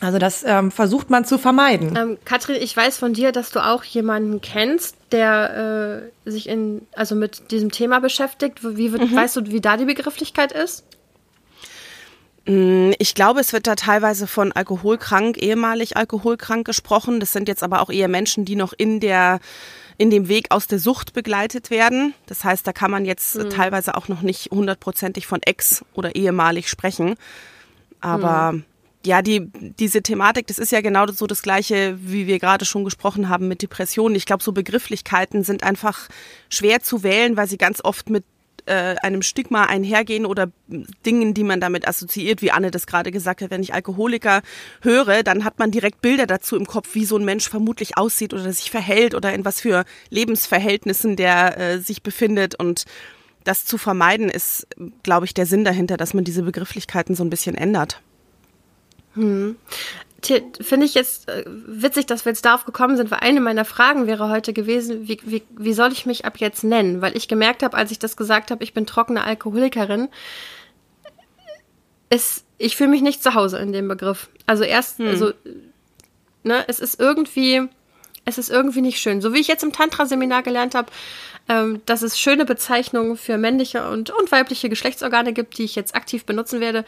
Also 0.00 0.18
das 0.18 0.42
ähm, 0.44 0.72
versucht 0.72 1.10
man 1.10 1.24
zu 1.24 1.38
vermeiden. 1.38 1.96
Ähm, 1.96 2.18
Katrin, 2.24 2.56
ich 2.60 2.76
weiß 2.76 2.98
von 2.98 3.12
dir, 3.12 3.30
dass 3.30 3.50
du 3.50 3.64
auch 3.64 3.84
jemanden 3.84 4.40
kennst, 4.40 4.96
der 5.12 6.10
äh, 6.26 6.30
sich 6.30 6.48
in, 6.48 6.82
also 6.96 7.14
mit 7.14 7.52
diesem 7.52 7.70
Thema 7.70 8.00
beschäftigt. 8.00 8.58
Wie, 8.64 8.88
mhm. 8.88 9.14
Weißt 9.14 9.36
du, 9.36 9.46
wie 9.46 9.60
da 9.60 9.76
die 9.76 9.84
Begrifflichkeit 9.84 10.50
ist? 10.50 10.84
Mm, 12.46 12.92
ich 12.98 13.14
glaube, 13.14 13.40
es 13.40 13.52
wird 13.52 13.66
da 13.66 13.74
teilweise 13.74 14.26
von 14.26 14.52
alkoholkrank, 14.52 15.36
ehemalig 15.40 15.96
alkoholkrank 15.96 16.66
gesprochen. 16.66 17.20
Das 17.20 17.32
sind 17.32 17.48
jetzt 17.48 17.62
aber 17.62 17.80
auch 17.80 17.90
eher 17.90 18.08
Menschen, 18.08 18.44
die 18.44 18.56
noch 18.56 18.72
in 18.76 19.00
der 19.00 19.40
in 19.98 20.10
dem 20.10 20.26
Weg 20.26 20.46
aus 20.50 20.66
der 20.66 20.78
Sucht 20.78 21.12
begleitet 21.12 21.70
werden. 21.70 22.14
Das 22.26 22.44
heißt, 22.44 22.66
da 22.66 22.72
kann 22.72 22.90
man 22.90 23.04
jetzt 23.04 23.36
mhm. 23.36 23.50
teilweise 23.50 23.94
auch 23.94 24.08
noch 24.08 24.22
nicht 24.22 24.50
hundertprozentig 24.50 25.26
von 25.26 25.40
ex 25.42 25.84
oder 25.92 26.16
ehemalig 26.16 26.68
sprechen. 26.68 27.14
Aber 28.00 28.52
mhm 28.52 28.64
ja, 29.04 29.22
die, 29.22 29.50
diese 29.78 30.02
Thematik, 30.02 30.46
das 30.46 30.58
ist 30.58 30.72
ja 30.72 30.80
genau 30.80 31.06
so 31.08 31.26
das 31.26 31.42
Gleiche, 31.42 31.98
wie 32.00 32.26
wir 32.26 32.38
gerade 32.38 32.64
schon 32.64 32.84
gesprochen 32.84 33.28
haben 33.28 33.48
mit 33.48 33.62
Depressionen. 33.62 34.14
Ich 34.14 34.26
glaube, 34.26 34.42
so 34.42 34.52
Begrifflichkeiten 34.52 35.42
sind 35.42 35.64
einfach 35.64 36.08
schwer 36.48 36.82
zu 36.82 37.02
wählen, 37.02 37.36
weil 37.36 37.48
sie 37.48 37.58
ganz 37.58 37.82
oft 37.82 38.10
mit 38.10 38.24
äh, 38.66 38.96
einem 39.02 39.22
Stigma 39.22 39.64
einhergehen 39.64 40.26
oder 40.26 40.50
Dingen, 41.04 41.34
die 41.34 41.44
man 41.44 41.60
damit 41.60 41.86
assoziiert, 41.86 42.42
wie 42.42 42.50
Anne 42.50 42.70
das 42.70 42.86
gerade 42.86 43.10
gesagt 43.10 43.42
hat. 43.42 43.50
Wenn 43.50 43.62
ich 43.62 43.74
Alkoholiker 43.74 44.42
höre, 44.80 45.22
dann 45.22 45.44
hat 45.44 45.58
man 45.58 45.70
direkt 45.70 46.00
Bilder 46.00 46.26
dazu 46.26 46.56
im 46.56 46.66
Kopf, 46.66 46.94
wie 46.94 47.04
so 47.04 47.16
ein 47.16 47.24
Mensch 47.24 47.48
vermutlich 47.48 47.96
aussieht 47.96 48.34
oder 48.34 48.52
sich 48.52 48.70
verhält 48.70 49.14
oder 49.14 49.32
in 49.32 49.44
was 49.44 49.60
für 49.60 49.84
Lebensverhältnissen 50.10 51.16
der 51.16 51.58
äh, 51.58 51.78
sich 51.78 52.02
befindet 52.02 52.54
und 52.54 52.84
das 53.44 53.64
zu 53.64 53.78
vermeiden 53.78 54.28
ist, 54.28 54.66
glaube 55.02 55.26
ich, 55.26 55.34
der 55.34 55.46
Sinn 55.46 55.64
dahinter, 55.64 55.96
dass 55.96 56.14
man 56.14 56.24
diese 56.24 56.42
Begrifflichkeiten 56.42 57.14
so 57.14 57.24
ein 57.24 57.30
bisschen 57.30 57.56
ändert. 57.56 58.00
Hm. 59.14 59.56
Finde 60.24 60.86
ich 60.86 60.94
jetzt 60.94 61.28
äh, 61.28 61.44
witzig, 61.46 62.06
dass 62.06 62.24
wir 62.24 62.30
jetzt 62.30 62.44
darauf 62.44 62.64
gekommen 62.64 62.96
sind, 62.96 63.10
weil 63.10 63.18
eine 63.20 63.40
meiner 63.40 63.64
Fragen 63.64 64.06
wäre 64.06 64.28
heute 64.28 64.52
gewesen, 64.52 65.08
wie, 65.08 65.18
wie, 65.24 65.42
wie 65.50 65.72
soll 65.72 65.90
ich 65.90 66.06
mich 66.06 66.24
ab 66.24 66.38
jetzt 66.38 66.62
nennen? 66.62 67.02
Weil 67.02 67.16
ich 67.16 67.26
gemerkt 67.26 67.62
habe, 67.64 67.76
als 67.76 67.90
ich 67.90 67.98
das 67.98 68.16
gesagt 68.16 68.52
habe, 68.52 68.62
ich 68.62 68.72
bin 68.72 68.86
trockene 68.86 69.24
Alkoholikerin, 69.24 70.08
ist, 72.08 72.44
ich 72.58 72.76
fühle 72.76 72.90
mich 72.90 73.02
nicht 73.02 73.22
zu 73.22 73.34
Hause 73.34 73.58
in 73.58 73.72
dem 73.72 73.88
Begriff. 73.88 74.28
Also 74.46 74.62
erst, 74.62 74.98
hm. 74.98 75.08
also, 75.08 75.32
ne, 76.44 76.64
es 76.68 76.78
ist 76.78 77.00
irgendwie, 77.00 77.62
es 78.24 78.38
ist 78.38 78.50
irgendwie 78.50 78.82
nicht 78.82 79.00
schön. 79.00 79.20
So 79.20 79.32
wie 79.32 79.40
ich 79.40 79.48
jetzt 79.48 79.64
im 79.64 79.72
Tantra-Seminar 79.72 80.42
gelernt 80.42 80.76
habe, 80.76 80.92
ähm, 81.48 81.80
dass 81.86 82.02
es 82.02 82.20
schöne 82.20 82.44
Bezeichnungen 82.44 83.16
für 83.16 83.38
männliche 83.38 83.88
und, 83.88 84.10
und 84.10 84.30
weibliche 84.30 84.68
Geschlechtsorgane 84.68 85.32
gibt, 85.32 85.58
die 85.58 85.64
ich 85.64 85.74
jetzt 85.74 85.94
aktiv 85.96 86.24
benutzen 86.24 86.60
werde, 86.60 86.84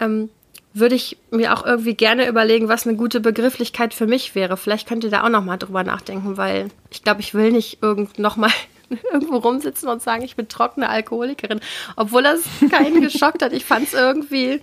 ähm, 0.00 0.28
würde 0.74 0.96
ich 0.96 1.16
mir 1.30 1.54
auch 1.54 1.64
irgendwie 1.64 1.94
gerne 1.94 2.26
überlegen, 2.28 2.68
was 2.68 2.86
eine 2.86 2.96
gute 2.96 3.20
Begrifflichkeit 3.20 3.94
für 3.94 4.08
mich 4.08 4.34
wäre. 4.34 4.56
Vielleicht 4.56 4.88
könnt 4.88 5.04
ihr 5.04 5.10
da 5.10 5.22
auch 5.22 5.28
noch 5.28 5.44
mal 5.44 5.56
drüber 5.56 5.84
nachdenken, 5.84 6.36
weil 6.36 6.68
ich 6.90 7.04
glaube, 7.04 7.20
ich 7.20 7.32
will 7.32 7.52
nicht 7.52 7.78
irgend 7.80 8.18
noch 8.18 8.36
mal 8.36 8.50
irgendwo 9.12 9.36
rumsitzen 9.36 9.88
und 9.88 10.02
sagen, 10.02 10.24
ich 10.24 10.34
bin 10.34 10.48
trockene 10.48 10.88
Alkoholikerin, 10.88 11.60
obwohl 11.94 12.24
das 12.24 12.40
keinen 12.70 13.00
geschockt 13.00 13.40
hat. 13.40 13.52
Ich 13.52 13.64
fand 13.64 13.86
es 13.86 13.94
irgendwie 13.94 14.60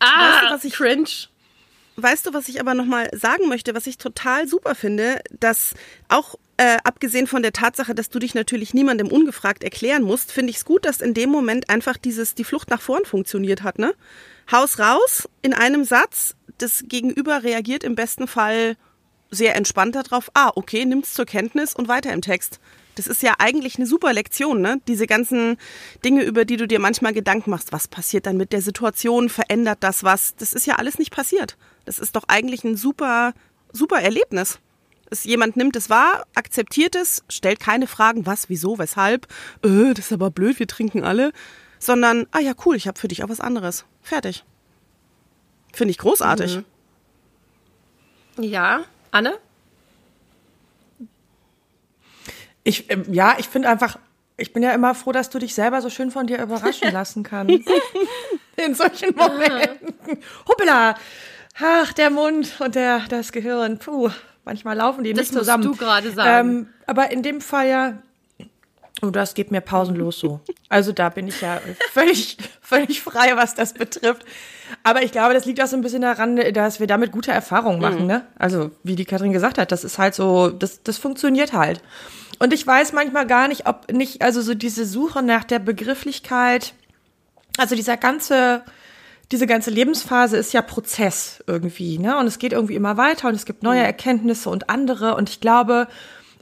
ah, 0.00 0.04
weißt 0.04 0.42
du, 0.42 0.54
was 0.54 0.64
ich 0.64 0.72
cringe. 0.74 1.08
weißt 1.94 2.26
du, 2.26 2.34
was 2.34 2.48
ich 2.48 2.60
aber 2.60 2.74
nochmal 2.74 3.08
sagen 3.12 3.48
möchte, 3.48 3.74
was 3.74 3.86
ich 3.86 3.98
total 3.98 4.48
super 4.48 4.74
finde, 4.74 5.20
dass 5.30 5.74
auch 6.08 6.34
äh, 6.56 6.78
abgesehen 6.84 7.26
von 7.26 7.42
der 7.42 7.52
Tatsache, 7.52 7.94
dass 7.94 8.08
du 8.08 8.18
dich 8.18 8.34
natürlich 8.34 8.74
niemandem 8.74 9.08
ungefragt 9.08 9.62
erklären 9.62 10.02
musst, 10.02 10.32
finde 10.32 10.50
ich 10.50 10.56
es 10.56 10.64
gut, 10.64 10.86
dass 10.86 11.00
in 11.00 11.14
dem 11.14 11.30
Moment 11.30 11.68
einfach 11.68 11.96
dieses, 11.96 12.34
die 12.34 12.44
Flucht 12.44 12.70
nach 12.70 12.80
vorn 12.80 13.04
funktioniert 13.04 13.62
hat, 13.62 13.78
ne? 13.78 13.94
Haus 14.50 14.78
raus 14.78 15.28
in 15.42 15.54
einem 15.54 15.84
Satz, 15.84 16.34
das 16.58 16.84
Gegenüber 16.86 17.42
reagiert 17.42 17.84
im 17.84 17.94
besten 17.94 18.28
Fall 18.28 18.76
sehr 19.30 19.56
entspannt 19.56 19.94
darauf, 19.96 20.30
ah, 20.34 20.52
okay, 20.54 20.84
nimmt's 20.84 21.14
zur 21.14 21.26
Kenntnis 21.26 21.74
und 21.74 21.88
weiter 21.88 22.12
im 22.12 22.22
Text. 22.22 22.60
Das 22.94 23.06
ist 23.06 23.22
ja 23.22 23.34
eigentlich 23.38 23.76
eine 23.76 23.86
super 23.86 24.12
Lektion, 24.12 24.62
ne? 24.62 24.80
Diese 24.88 25.06
ganzen 25.06 25.58
Dinge, 26.04 26.22
über 26.22 26.46
die 26.46 26.56
du 26.56 26.66
dir 26.66 26.78
manchmal 26.78 27.12
Gedanken 27.12 27.50
machst, 27.50 27.72
was 27.72 27.88
passiert 27.88 28.24
dann 28.24 28.38
mit 28.38 28.52
der 28.52 28.62
Situation, 28.62 29.28
verändert 29.28 29.78
das 29.80 30.02
was? 30.02 30.34
Das 30.36 30.54
ist 30.54 30.66
ja 30.66 30.76
alles 30.76 30.98
nicht 30.98 31.12
passiert. 31.12 31.58
Das 31.84 31.98
ist 31.98 32.16
doch 32.16 32.24
eigentlich 32.28 32.64
ein 32.64 32.76
super, 32.76 33.34
super 33.70 34.00
Erlebnis. 34.00 34.60
Es, 35.10 35.24
jemand 35.24 35.56
nimmt 35.56 35.76
es 35.76 35.90
wahr, 35.90 36.26
akzeptiert 36.34 36.96
es, 36.96 37.22
stellt 37.28 37.60
keine 37.60 37.86
Fragen, 37.86 38.24
was, 38.26 38.48
wieso, 38.48 38.78
weshalb, 38.78 39.26
äh, 39.62 39.92
das 39.92 40.06
ist 40.06 40.12
aber 40.12 40.30
blöd, 40.30 40.58
wir 40.58 40.66
trinken 40.66 41.04
alle, 41.04 41.32
sondern, 41.78 42.26
ah 42.32 42.40
ja, 42.40 42.52
cool, 42.64 42.76
ich 42.76 42.88
habe 42.88 42.98
für 42.98 43.08
dich 43.08 43.22
auch 43.24 43.28
was 43.28 43.40
anderes. 43.40 43.84
Fertig. 44.02 44.44
Finde 45.72 45.90
ich 45.90 45.98
großartig. 45.98 46.56
Mhm. 46.56 48.44
Ja, 48.44 48.84
Anne? 49.10 49.38
Ich, 52.64 52.90
äh, 52.90 53.02
ja, 53.10 53.36
ich 53.38 53.48
finde 53.48 53.68
einfach, 53.68 53.98
ich 54.36 54.52
bin 54.52 54.62
ja 54.62 54.72
immer 54.72 54.94
froh, 54.94 55.12
dass 55.12 55.30
du 55.30 55.38
dich 55.38 55.54
selber 55.54 55.80
so 55.80 55.90
schön 55.90 56.10
von 56.10 56.26
dir 56.26 56.42
überraschen 56.42 56.90
lassen 56.92 57.22
kannst. 57.22 57.68
In 58.56 58.74
solchen 58.74 59.14
Momenten. 59.14 59.94
Hoppla! 60.48 60.96
Ach, 61.58 61.92
der 61.92 62.10
Mund 62.10 62.60
und 62.60 62.74
der, 62.74 63.00
das 63.08 63.32
Gehirn. 63.32 63.78
Puh, 63.78 64.10
manchmal 64.44 64.76
laufen 64.76 65.04
die 65.04 65.12
das 65.12 65.30
nicht 65.30 65.38
zusammen. 65.38 65.64
Das 65.64 65.72
du 65.72 65.78
gerade 65.78 66.10
sagen. 66.12 66.48
Ähm, 66.48 66.68
aber 66.86 67.10
in 67.10 67.22
dem 67.22 67.40
Fall 67.40 67.68
ja, 67.68 68.02
oh, 69.02 69.10
das 69.10 69.34
geht 69.34 69.50
mir 69.50 69.60
pausenlos 69.60 70.18
so. 70.18 70.40
Also 70.68 70.92
da 70.92 71.08
bin 71.08 71.28
ich 71.28 71.40
ja 71.40 71.60
völlig, 71.92 72.38
völlig 72.60 73.02
frei, 73.02 73.36
was 73.36 73.54
das 73.54 73.74
betrifft. 73.74 74.24
Aber 74.82 75.02
ich 75.02 75.12
glaube, 75.12 75.34
das 75.34 75.44
liegt 75.44 75.62
auch 75.62 75.66
so 75.66 75.76
ein 75.76 75.82
bisschen 75.82 76.02
daran, 76.02 76.36
dass 76.52 76.80
wir 76.80 76.86
damit 76.86 77.12
gute 77.12 77.30
Erfahrungen 77.30 77.80
machen. 77.80 78.02
Mhm. 78.02 78.06
Ne? 78.06 78.26
Also 78.38 78.70
wie 78.82 78.96
die 78.96 79.04
Katrin 79.04 79.32
gesagt 79.32 79.58
hat, 79.58 79.70
das 79.72 79.84
ist 79.84 79.98
halt 79.98 80.14
so, 80.14 80.50
das, 80.50 80.82
das 80.82 80.98
funktioniert 80.98 81.52
halt. 81.52 81.82
Und 82.38 82.52
ich 82.52 82.66
weiß 82.66 82.92
manchmal 82.92 83.26
gar 83.26 83.48
nicht, 83.48 83.66
ob 83.66 83.90
nicht, 83.92 84.22
also 84.22 84.42
so 84.42 84.54
diese 84.54 84.84
Suche 84.84 85.22
nach 85.22 85.44
der 85.44 85.58
Begrifflichkeit, 85.58 86.74
also 87.56 87.74
dieser 87.74 87.96
ganze, 87.96 88.62
diese 89.32 89.46
ganze 89.46 89.70
Lebensphase 89.70 90.36
ist 90.36 90.52
ja 90.52 90.60
Prozess 90.62 91.42
irgendwie, 91.46 91.98
ne? 91.98 92.18
Und 92.18 92.26
es 92.26 92.38
geht 92.38 92.52
irgendwie 92.52 92.74
immer 92.74 92.96
weiter 92.96 93.28
und 93.28 93.34
es 93.34 93.46
gibt 93.46 93.62
neue 93.62 93.80
mhm. 93.80 93.86
Erkenntnisse 93.86 94.50
und 94.50 94.68
andere. 94.68 95.16
Und 95.16 95.30
ich 95.30 95.40
glaube, 95.40 95.88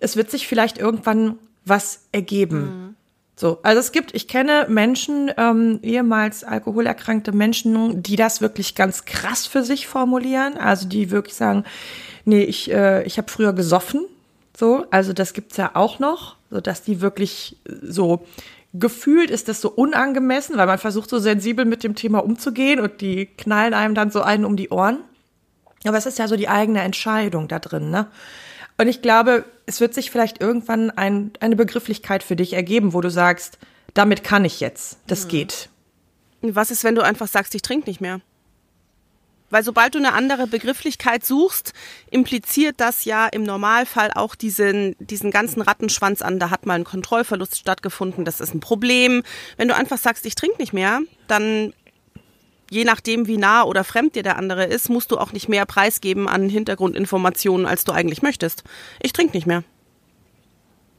es 0.00 0.16
wird 0.16 0.30
sich 0.30 0.48
vielleicht 0.48 0.78
irgendwann 0.78 1.38
was 1.64 2.06
ergeben. 2.12 2.60
Mhm. 2.60 2.96
So, 3.36 3.58
also 3.62 3.80
es 3.80 3.90
gibt, 3.90 4.14
ich 4.14 4.28
kenne 4.28 4.66
Menschen, 4.68 5.30
ähm, 5.36 5.80
ehemals 5.82 6.44
alkoholerkrankte 6.44 7.32
Menschen, 7.32 8.02
die 8.02 8.16
das 8.16 8.40
wirklich 8.40 8.76
ganz 8.76 9.04
krass 9.04 9.46
für 9.46 9.64
sich 9.64 9.88
formulieren. 9.88 10.56
Also 10.56 10.86
die 10.86 11.10
wirklich 11.10 11.34
sagen, 11.34 11.64
nee, 12.24 12.42
ich, 12.44 12.70
äh, 12.70 13.02
ich 13.04 13.18
habe 13.18 13.30
früher 13.30 13.52
gesoffen. 13.52 14.06
So, 14.56 14.86
also 14.90 15.12
das 15.12 15.32
gibt's 15.32 15.56
ja 15.56 15.72
auch 15.74 15.98
noch, 15.98 16.36
so 16.48 16.60
dass 16.60 16.82
die 16.82 17.00
wirklich 17.00 17.56
so 17.66 18.24
gefühlt 18.72 19.30
ist 19.30 19.48
das 19.48 19.60
so 19.60 19.70
unangemessen, 19.70 20.56
weil 20.56 20.66
man 20.66 20.78
versucht 20.78 21.08
so 21.08 21.18
sensibel 21.18 21.64
mit 21.64 21.84
dem 21.84 21.94
Thema 21.94 22.18
umzugehen 22.18 22.80
und 22.80 23.00
die 23.00 23.26
knallen 23.26 23.74
einem 23.74 23.94
dann 23.94 24.10
so 24.10 24.22
einen 24.22 24.44
um 24.44 24.56
die 24.56 24.70
Ohren. 24.70 24.98
Aber 25.84 25.96
es 25.96 26.06
ist 26.06 26.18
ja 26.18 26.28
so 26.28 26.36
die 26.36 26.48
eigene 26.48 26.82
Entscheidung 26.82 27.46
da 27.46 27.58
drin, 27.58 27.90
ne? 27.90 28.06
Und 28.76 28.88
ich 28.88 29.02
glaube, 29.02 29.44
es 29.66 29.80
wird 29.80 29.94
sich 29.94 30.10
vielleicht 30.10 30.40
irgendwann 30.40 30.90
ein, 30.90 31.32
eine 31.40 31.56
Begrifflichkeit 31.56 32.22
für 32.22 32.36
dich 32.36 32.54
ergeben, 32.54 32.92
wo 32.92 33.00
du 33.00 33.10
sagst, 33.10 33.58
damit 33.94 34.24
kann 34.24 34.44
ich 34.44 34.60
jetzt, 34.60 34.98
das 35.06 35.24
mhm. 35.24 35.28
geht. 35.28 35.68
Was 36.42 36.70
ist, 36.70 36.84
wenn 36.84 36.94
du 36.94 37.02
einfach 37.02 37.28
sagst, 37.28 37.54
ich 37.54 37.62
trinke 37.62 37.88
nicht 37.88 38.00
mehr? 38.00 38.20
Weil 39.50 39.62
sobald 39.62 39.94
du 39.94 39.98
eine 39.98 40.14
andere 40.14 40.48
Begrifflichkeit 40.48 41.24
suchst, 41.24 41.74
impliziert 42.10 42.80
das 42.80 43.04
ja 43.04 43.28
im 43.28 43.44
Normalfall 43.44 44.10
auch 44.12 44.34
diesen, 44.34 44.96
diesen 44.98 45.30
ganzen 45.30 45.62
Rattenschwanz 45.62 46.22
an, 46.22 46.40
da 46.40 46.50
hat 46.50 46.66
mal 46.66 46.74
ein 46.74 46.84
Kontrollverlust 46.84 47.58
stattgefunden, 47.58 48.24
das 48.24 48.40
ist 48.40 48.52
ein 48.52 48.60
Problem. 48.60 49.22
Wenn 49.56 49.68
du 49.68 49.76
einfach 49.76 49.98
sagst, 49.98 50.26
ich 50.26 50.34
trinke 50.34 50.56
nicht 50.58 50.72
mehr, 50.72 51.00
dann 51.28 51.72
je 52.74 52.84
nachdem, 52.84 53.26
wie 53.26 53.38
nah 53.38 53.62
oder 53.62 53.84
fremd 53.84 54.16
dir 54.16 54.22
der 54.22 54.36
andere 54.36 54.64
ist, 54.64 54.90
musst 54.90 55.12
du 55.12 55.18
auch 55.18 55.32
nicht 55.32 55.48
mehr 55.48 55.64
preisgeben 55.64 56.28
an 56.28 56.48
Hintergrundinformationen, 56.48 57.66
als 57.66 57.84
du 57.84 57.92
eigentlich 57.92 58.20
möchtest. 58.20 58.64
Ich 59.00 59.12
trinke 59.12 59.36
nicht 59.36 59.46
mehr. 59.46 59.62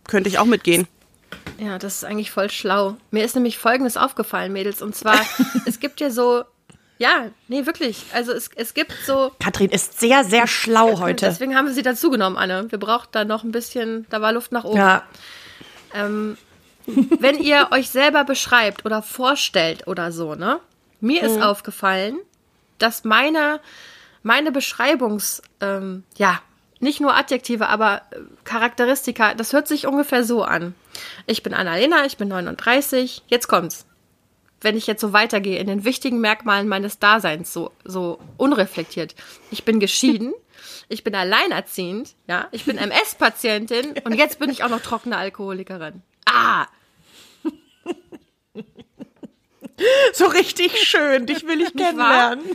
Könnte 0.07 0.29
ich 0.29 0.39
auch 0.39 0.45
mitgehen. 0.45 0.87
Ja, 1.59 1.77
das 1.77 1.95
ist 1.95 2.03
eigentlich 2.05 2.31
voll 2.31 2.49
schlau. 2.49 2.95
Mir 3.11 3.25
ist 3.25 3.35
nämlich 3.35 3.57
Folgendes 3.57 3.97
aufgefallen, 3.97 4.53
Mädels. 4.53 4.81
Und 4.81 4.95
zwar, 4.95 5.19
es 5.65 5.79
gibt 5.79 5.99
ja 5.99 6.09
so 6.09 6.43
ja, 6.97 7.25
nee, 7.49 7.65
wirklich. 7.65 8.05
Also 8.13 8.31
es, 8.31 8.49
es 8.55 8.73
gibt 8.73 8.93
so. 9.05 9.33
Katrin 9.39 9.69
ist 9.69 9.99
sehr, 9.99 10.23
sehr 10.23 10.47
schlau 10.47 10.97
heute. 11.01 11.25
Deswegen 11.25 11.53
haben 11.53 11.67
wir 11.67 11.73
sie 11.73 11.81
dazu 11.81 12.09
genommen, 12.09 12.37
Anne. 12.37 12.67
Wir 12.69 12.79
brauchten 12.79 13.09
da 13.11 13.25
noch 13.25 13.43
ein 13.43 13.51
bisschen, 13.51 14.05
da 14.09 14.21
war 14.21 14.31
Luft 14.31 14.53
nach 14.53 14.63
oben. 14.63 14.77
Ja. 14.77 15.03
Ähm, 15.93 16.37
wenn 16.85 17.37
ihr 17.37 17.67
euch 17.71 17.89
selber 17.89 18.23
beschreibt 18.23 18.85
oder 18.85 19.01
vorstellt 19.01 19.87
oder 19.87 20.13
so, 20.13 20.35
ne? 20.35 20.61
Mir 20.99 21.21
mhm. 21.21 21.27
ist 21.27 21.41
aufgefallen, 21.41 22.17
dass 22.77 23.03
meine, 23.03 23.59
meine 24.23 24.51
Beschreibungs, 24.51 25.41
ähm, 25.61 26.03
ja, 26.17 26.41
nicht 26.79 26.99
nur 26.99 27.15
Adjektive, 27.15 27.67
aber 27.67 28.01
äh, 28.11 28.19
Charakteristika, 28.43 29.33
das 29.33 29.53
hört 29.53 29.67
sich 29.67 29.87
ungefähr 29.87 30.23
so 30.23 30.43
an. 30.43 30.75
Ich 31.25 31.41
bin 31.41 31.53
Annalena, 31.53 32.05
ich 32.05 32.17
bin 32.17 32.27
39, 32.27 33.23
jetzt 33.27 33.47
kommt's 33.47 33.85
wenn 34.65 34.75
ich 34.75 34.87
jetzt 34.87 35.01
so 35.01 35.13
weitergehe 35.13 35.59
in 35.59 35.67
den 35.67 35.85
wichtigen 35.85 36.19
Merkmalen 36.19 36.67
meines 36.67 36.99
Daseins, 36.99 37.53
so, 37.53 37.71
so 37.83 38.19
unreflektiert. 38.37 39.15
Ich 39.51 39.63
bin 39.63 39.79
geschieden, 39.79 40.33
ich 40.89 41.03
bin 41.03 41.15
alleinerziehend, 41.15 42.15
ja, 42.27 42.47
ich 42.51 42.65
bin 42.65 42.77
MS-Patientin 42.77 43.93
und 44.03 44.15
jetzt 44.15 44.39
bin 44.39 44.49
ich 44.49 44.63
auch 44.63 44.69
noch 44.69 44.81
trockene 44.81 45.15
Alkoholikerin. 45.15 46.01
Ah! 46.25 46.65
So 50.13 50.25
richtig 50.27 50.71
schön, 50.87 51.25
dich 51.25 51.45
will 51.45 51.61
ich 51.61 51.73
kennenlernen. 51.77 52.45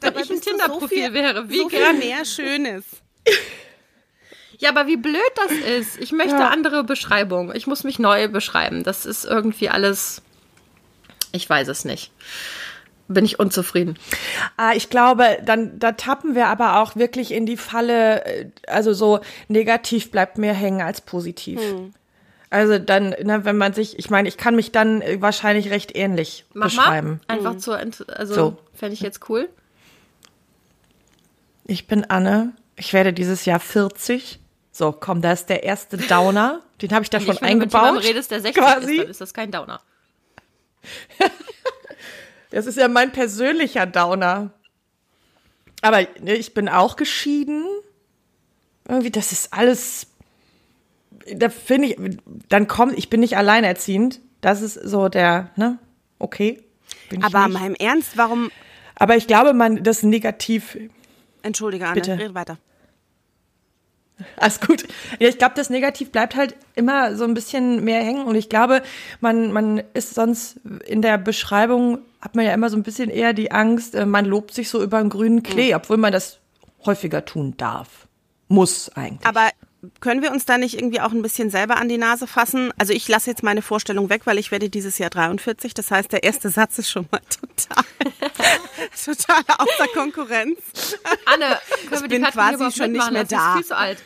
Wenn 0.00 0.18
ich 0.18 0.30
ein 0.30 0.40
Tinder-Profil 0.40 1.08
so 1.08 1.14
wäre, 1.14 1.48
wie 1.48 1.58
so 1.58 1.68
viel 1.68 1.92
mehr 1.94 2.24
Schönes. 2.24 2.84
Ja, 4.58 4.70
aber 4.70 4.86
wie 4.86 4.96
blöd 4.96 5.20
das 5.34 5.52
ist. 5.52 5.98
Ich 5.98 6.12
möchte 6.12 6.36
ja. 6.36 6.48
andere 6.48 6.82
Beschreibungen. 6.82 7.54
Ich 7.54 7.66
muss 7.66 7.84
mich 7.84 7.98
neu 7.98 8.28
beschreiben. 8.28 8.84
Das 8.84 9.04
ist 9.04 9.26
irgendwie 9.26 9.68
alles 9.68 10.22
ich 11.36 11.48
weiß 11.48 11.68
es 11.68 11.84
nicht. 11.84 12.10
Bin 13.08 13.24
ich 13.24 13.38
unzufrieden. 13.38 13.96
Ah, 14.56 14.72
ich 14.74 14.90
glaube, 14.90 15.38
dann 15.44 15.78
da 15.78 15.92
tappen 15.92 16.34
wir 16.34 16.48
aber 16.48 16.80
auch 16.80 16.96
wirklich 16.96 17.30
in 17.30 17.46
die 17.46 17.56
Falle, 17.56 18.24
äh, 18.24 18.50
also 18.66 18.94
so 18.94 19.20
negativ 19.46 20.10
bleibt 20.10 20.38
mehr 20.38 20.54
hängen 20.54 20.82
als 20.82 21.00
positiv. 21.00 21.60
Hm. 21.60 21.92
Also 22.50 22.78
dann, 22.78 23.10
ne, 23.10 23.44
wenn 23.44 23.56
man 23.56 23.72
sich, 23.72 23.98
ich 23.98 24.10
meine, 24.10 24.28
ich 24.28 24.36
kann 24.36 24.54
mich 24.54 24.72
dann 24.72 25.02
wahrscheinlich 25.20 25.70
recht 25.70 25.96
ähnlich 25.96 26.44
Mach 26.54 26.66
beschreiben. 26.66 27.20
Mal. 27.26 27.36
Einfach 27.36 27.54
mhm. 27.54 27.58
zur, 27.58 27.76
also 27.78 28.34
so. 28.34 28.58
fände 28.74 28.94
ich 28.94 29.00
jetzt 29.00 29.28
cool. 29.28 29.48
Ich 31.64 31.86
bin 31.86 32.04
Anne. 32.04 32.52
Ich 32.76 32.92
werde 32.92 33.12
dieses 33.12 33.44
Jahr 33.44 33.58
40. 33.58 34.38
So, 34.70 34.92
komm, 34.92 35.22
da 35.22 35.32
ist 35.32 35.48
der 35.48 35.64
erste 35.64 35.96
Downer. 35.96 36.62
Den 36.82 36.92
habe 36.92 37.02
ich 37.02 37.10
da 37.10 37.18
schon 37.18 37.34
ich 37.34 37.42
eingebaut. 37.42 37.82
Wenn 37.82 37.94
du 37.94 38.06
redest, 38.06 38.30
der 38.30 38.40
60 38.40 38.62
quasi. 38.62 38.92
ist, 38.92 39.00
dann 39.00 39.10
ist 39.10 39.20
das 39.20 39.34
kein 39.34 39.50
Downer. 39.50 39.80
das 42.50 42.66
ist 42.66 42.76
ja 42.76 42.86
mein 42.86 43.10
persönlicher 43.10 43.86
Downer. 43.86 44.50
Aber 45.82 46.06
ne, 46.20 46.34
ich 46.34 46.54
bin 46.54 46.68
auch 46.68 46.96
geschieden. 46.96 47.64
Irgendwie, 48.88 49.10
das 49.10 49.32
ist 49.32 49.52
alles. 49.52 50.08
Da 51.34 51.48
finde 51.48 51.88
ich, 51.88 52.18
dann 52.48 52.68
kommt, 52.68 52.96
ich 52.96 53.10
bin 53.10 53.20
nicht 53.20 53.36
alleinerziehend. 53.36 54.20
Das 54.40 54.62
ist 54.62 54.74
so 54.74 55.08
der, 55.08 55.50
ne? 55.56 55.78
Okay. 56.18 56.62
Aber 57.22 57.48
meinem 57.48 57.74
Ernst, 57.74 58.16
warum? 58.16 58.50
Aber 58.94 59.16
ich 59.16 59.26
glaube, 59.26 59.52
man, 59.52 59.82
das 59.82 60.02
negativ. 60.02 60.78
Entschuldige, 61.42 61.86
Anne, 61.86 61.94
Bitte. 61.94 62.18
red 62.18 62.34
weiter. 62.34 62.58
Alles 64.36 64.60
gut. 64.60 64.86
Ja, 65.18 65.28
ich 65.28 65.36
glaube, 65.36 65.54
das 65.56 65.68
Negativ 65.68 66.10
bleibt 66.10 66.36
halt 66.36 66.56
immer 66.74 67.16
so 67.16 67.24
ein 67.24 67.34
bisschen 67.34 67.84
mehr 67.84 68.02
hängen 68.02 68.24
und 68.24 68.34
ich 68.34 68.48
glaube, 68.48 68.82
man, 69.20 69.52
man 69.52 69.82
ist 69.92 70.14
sonst 70.14 70.58
in 70.86 71.02
der 71.02 71.18
Beschreibung, 71.18 71.98
hat 72.20 72.34
man 72.34 72.46
ja 72.46 72.54
immer 72.54 72.70
so 72.70 72.76
ein 72.76 72.82
bisschen 72.82 73.10
eher 73.10 73.34
die 73.34 73.52
Angst, 73.52 73.94
äh, 73.94 74.06
man 74.06 74.24
lobt 74.24 74.54
sich 74.54 74.70
so 74.70 74.82
über 74.82 74.98
einen 74.98 75.10
grünen 75.10 75.42
Klee, 75.42 75.70
mhm. 75.70 75.76
obwohl 75.76 75.98
man 75.98 76.12
das 76.12 76.38
häufiger 76.86 77.26
tun 77.26 77.54
darf. 77.58 78.08
Muss 78.48 78.88
eigentlich. 78.90 79.26
Aber 79.26 79.50
können 80.00 80.22
wir 80.22 80.30
uns 80.30 80.44
da 80.44 80.58
nicht 80.58 80.74
irgendwie 80.74 81.00
auch 81.00 81.12
ein 81.12 81.22
bisschen 81.22 81.50
selber 81.50 81.76
an 81.76 81.88
die 81.88 81.98
Nase 81.98 82.26
fassen? 82.26 82.72
Also 82.78 82.92
ich 82.92 83.08
lasse 83.08 83.30
jetzt 83.30 83.42
meine 83.42 83.62
Vorstellung 83.62 84.08
weg, 84.10 84.22
weil 84.24 84.38
ich 84.38 84.50
werde 84.50 84.68
dieses 84.70 84.98
Jahr 84.98 85.10
43. 85.10 85.74
Das 85.74 85.90
heißt, 85.90 86.12
der 86.12 86.22
erste 86.24 86.50
Satz 86.50 86.78
ist 86.78 86.90
schon 86.90 87.08
mal 87.10 87.20
total, 87.66 87.84
total 89.04 89.42
außer 89.58 89.88
Konkurrenz. 89.94 90.98
Anne, 91.26 91.58
können 91.88 92.02
wir 92.02 92.08
die 92.08 92.14
bin 92.16 92.24
Katrin 92.24 92.56
quasi 92.58 92.76
schon 92.76 92.92
nicht 92.92 93.10
mehr 93.10 93.24
lassen? 93.24 93.28
Sie 93.28 93.34
ist 93.34 93.40
da. 93.40 93.54
viel 93.54 93.64
zu 93.64 93.76
alt. 93.76 94.02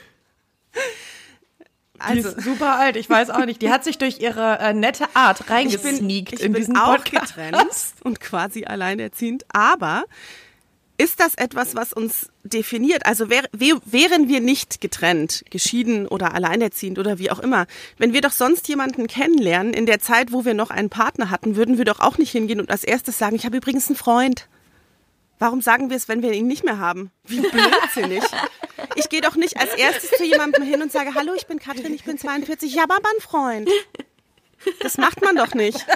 Die 2.12 2.18
ist 2.20 2.40
super 2.42 2.76
alt, 2.78 2.96
ich 2.96 3.10
weiß 3.10 3.30
auch 3.30 3.44
nicht. 3.44 3.60
Die 3.60 3.70
hat 3.70 3.84
sich 3.84 3.98
durch 3.98 4.20
ihre 4.20 4.58
äh, 4.58 4.72
nette 4.72 5.04
Art 5.14 5.40
ich 5.40 5.46
bin, 5.46 5.54
reingesneakt 5.54 6.32
ich 6.32 6.40
in 6.40 6.52
bin 6.52 6.60
diesen 6.62 6.76
auch 6.78 6.96
Podcast. 6.96 7.34
getrennt 7.36 7.66
und 8.04 8.20
quasi 8.20 8.64
alleinerziehend. 8.64 9.44
Aber 9.52 10.04
ist 11.00 11.18
das 11.18 11.34
etwas, 11.34 11.74
was 11.74 11.94
uns 11.94 12.28
definiert? 12.44 13.06
Also 13.06 13.30
wär, 13.30 13.44
wär, 13.52 13.80
wären 13.86 14.28
wir 14.28 14.40
nicht 14.40 14.82
getrennt, 14.82 15.44
geschieden 15.48 16.06
oder 16.06 16.34
alleinerziehend 16.34 16.98
oder 16.98 17.18
wie 17.18 17.30
auch 17.30 17.38
immer, 17.38 17.66
wenn 17.96 18.12
wir 18.12 18.20
doch 18.20 18.32
sonst 18.32 18.68
jemanden 18.68 19.06
kennenlernen 19.06 19.72
in 19.72 19.86
der 19.86 20.00
Zeit, 20.00 20.30
wo 20.30 20.44
wir 20.44 20.52
noch 20.52 20.68
einen 20.68 20.90
Partner 20.90 21.30
hatten, 21.30 21.56
würden 21.56 21.78
wir 21.78 21.86
doch 21.86 22.00
auch 22.00 22.18
nicht 22.18 22.32
hingehen 22.32 22.60
und 22.60 22.70
als 22.70 22.84
erstes 22.84 23.16
sagen, 23.16 23.34
ich 23.34 23.46
habe 23.46 23.56
übrigens 23.56 23.88
einen 23.88 23.96
Freund. 23.96 24.46
Warum 25.38 25.62
sagen 25.62 25.88
wir 25.88 25.96
es, 25.96 26.06
wenn 26.06 26.20
wir 26.20 26.32
ihn 26.32 26.46
nicht 26.46 26.64
mehr 26.64 26.76
haben? 26.76 27.10
Wie 27.24 27.40
blödsinnig. 27.40 28.22
Ich 28.96 29.08
gehe 29.08 29.22
doch 29.22 29.36
nicht 29.36 29.58
als 29.58 29.72
erstes 29.72 30.10
zu 30.10 30.24
jemandem 30.24 30.62
hin 30.62 30.82
und 30.82 30.92
sage, 30.92 31.14
hallo, 31.14 31.32
ich 31.34 31.46
bin 31.46 31.58
Katrin, 31.58 31.94
ich 31.94 32.04
bin 32.04 32.18
42, 32.18 32.74
ich 32.74 32.78
habe 32.78 32.94
aber 32.94 33.08
einen 33.08 33.20
Freund. 33.20 33.70
Das 34.80 34.98
macht 34.98 35.22
man 35.22 35.34
doch 35.36 35.54
nicht. 35.54 35.86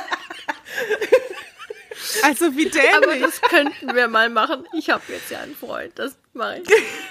Also 2.23 2.56
wie 2.56 2.66
Aber 2.66 3.06
dämlich. 3.06 3.23
das 3.23 3.40
könnten 3.42 3.94
wir 3.94 4.08
mal 4.08 4.28
machen. 4.28 4.66
Ich 4.73 4.90
habe 4.90 5.02
jetzt 5.08 5.30
ja 5.30 5.40
einen 5.40 5.56
Freund. 5.56 5.99
Das 5.99 6.16
mache 6.32 6.58
ich 6.62 6.68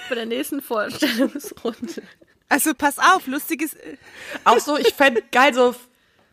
bei 0.08 0.14
der 0.14 0.26
nächsten 0.26 0.60
Vorstellungsrunde. 0.62 2.02
Also 2.48 2.74
pass 2.74 2.98
auf, 2.98 3.26
lustiges. 3.26 3.76
Auch 4.44 4.60
so, 4.60 4.76
ich 4.76 4.94
fände 4.94 5.22
geil, 5.32 5.54
so, 5.54 5.74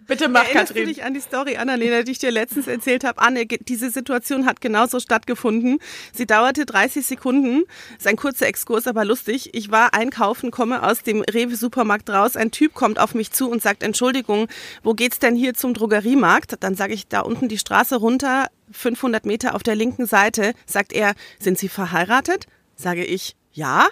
bitte 0.07 0.27
mach, 0.29 0.43
Erinnerst 0.45 0.71
du 0.71 0.73
Katrin. 0.73 0.89
dich 0.89 1.03
an 1.03 1.13
die 1.13 1.19
Story, 1.21 1.57
Annalena, 1.57 2.03
die 2.03 2.11
ich 2.11 2.19
dir 2.19 2.31
letztens 2.31 2.67
erzählt 2.67 3.03
habe? 3.03 3.19
Anne, 3.21 3.45
diese 3.45 3.89
Situation 3.89 4.45
hat 4.45 4.61
genauso 4.61 4.99
stattgefunden. 4.99 5.79
Sie 6.13 6.25
dauerte 6.25 6.65
30 6.65 7.05
Sekunden. 7.05 7.63
Ist 7.97 8.07
ein 8.07 8.15
kurzer 8.15 8.47
Exkurs, 8.47 8.87
aber 8.87 9.05
lustig. 9.05 9.53
Ich 9.53 9.71
war 9.71 9.93
einkaufen, 9.93 10.51
komme 10.51 10.83
aus 10.83 11.03
dem 11.03 11.21
Rewe-Supermarkt 11.21 12.09
raus. 12.09 12.35
Ein 12.35 12.51
Typ 12.51 12.73
kommt 12.73 12.99
auf 12.99 13.13
mich 13.15 13.31
zu 13.31 13.49
und 13.49 13.61
sagt, 13.61 13.83
Entschuldigung, 13.83 14.47
wo 14.83 14.93
geht's 14.93 15.19
denn 15.19 15.35
hier 15.35 15.53
zum 15.53 15.73
Drogeriemarkt? 15.73 16.55
Dann 16.61 16.75
sage 16.75 16.93
ich, 16.93 17.07
da 17.07 17.21
unten 17.21 17.47
die 17.47 17.57
Straße 17.57 17.95
runter, 17.95 18.47
500 18.71 19.25
Meter 19.25 19.55
auf 19.55 19.63
der 19.63 19.75
linken 19.75 20.05
Seite. 20.05 20.53
Sagt 20.65 20.93
er, 20.93 21.13
sind 21.39 21.57
Sie 21.57 21.69
verheiratet? 21.69 22.47
Sage 22.75 23.03
ich, 23.05 23.35
ja. 23.53 23.87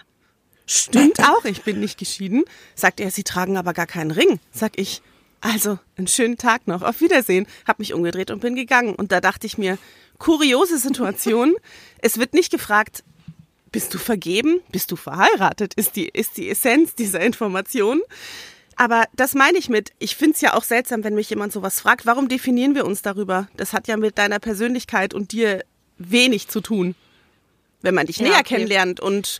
Stimmt 0.65 1.19
auch, 1.27 1.45
ich 1.45 1.63
bin 1.63 1.79
nicht 1.79 1.97
geschieden. 1.97 2.43
Sagt 2.75 2.99
er, 2.99 3.11
Sie 3.11 3.23
tragen 3.23 3.57
aber 3.57 3.73
gar 3.73 3.87
keinen 3.87 4.11
Ring. 4.11 4.39
Sag 4.51 4.73
ich, 4.77 5.01
also, 5.41 5.79
einen 5.97 6.07
schönen 6.07 6.37
Tag 6.37 6.67
noch. 6.67 6.81
Auf 6.81 7.01
Wiedersehen. 7.01 7.47
Hab 7.67 7.79
mich 7.79 7.93
umgedreht 7.93 8.31
und 8.31 8.39
bin 8.41 8.55
gegangen. 8.55 8.95
Und 8.95 9.11
da 9.11 9.21
dachte 9.21 9.47
ich 9.47 9.57
mir, 9.57 9.77
kuriose 10.17 10.77
Situation. 10.77 11.55
Es 12.01 12.17
wird 12.17 12.33
nicht 12.33 12.51
gefragt, 12.51 13.03
bist 13.71 13.93
du 13.93 13.97
vergeben? 13.97 14.61
Bist 14.71 14.91
du 14.91 14.95
verheiratet? 14.95 15.73
Ist 15.73 15.95
die, 15.95 16.07
ist 16.07 16.37
die 16.37 16.49
Essenz 16.49 16.95
dieser 16.95 17.19
Information. 17.19 18.01
Aber 18.75 19.03
das 19.13 19.33
meine 19.33 19.57
ich 19.57 19.67
mit, 19.67 19.91
ich 19.99 20.15
finde 20.15 20.35
es 20.35 20.41
ja 20.41 20.53
auch 20.53 20.63
seltsam, 20.63 21.03
wenn 21.03 21.13
mich 21.13 21.29
jemand 21.29 21.51
sowas 21.51 21.81
fragt. 21.81 22.05
Warum 22.05 22.29
definieren 22.29 22.75
wir 22.75 22.85
uns 22.85 23.01
darüber? 23.01 23.49
Das 23.57 23.73
hat 23.73 23.89
ja 23.89 23.97
mit 23.97 24.17
deiner 24.17 24.39
Persönlichkeit 24.39 25.13
und 25.13 25.33
dir 25.33 25.65
wenig 25.97 26.47
zu 26.47 26.61
tun. 26.61 26.95
Wenn 27.81 27.93
man 27.93 28.07
dich 28.07 28.17
Ja, 28.17 28.23
näher 28.23 28.33
okay. 28.35 28.55
kennenlernt 28.55 29.01
und 29.01 29.39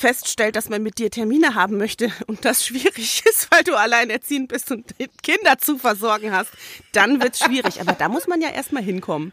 feststellt, 0.00 0.56
dass 0.56 0.68
man 0.68 0.82
mit 0.82 0.98
dir 0.98 1.10
Termine 1.10 1.54
haben 1.54 1.76
möchte 1.76 2.10
und 2.26 2.44
das 2.44 2.64
schwierig 2.66 3.22
ist, 3.30 3.50
weil 3.50 3.62
du 3.62 3.76
alleinerziehend 3.76 4.48
bist 4.48 4.70
und 4.72 4.94
Kinder 5.22 5.58
zu 5.58 5.78
versorgen 5.78 6.32
hast, 6.32 6.50
dann 6.92 7.22
wird's 7.22 7.40
schwierig. 7.44 7.80
Aber 7.80 7.92
da 7.92 8.08
muss 8.08 8.26
man 8.26 8.40
ja 8.40 8.48
erstmal 8.50 8.82
hinkommen. 8.82 9.32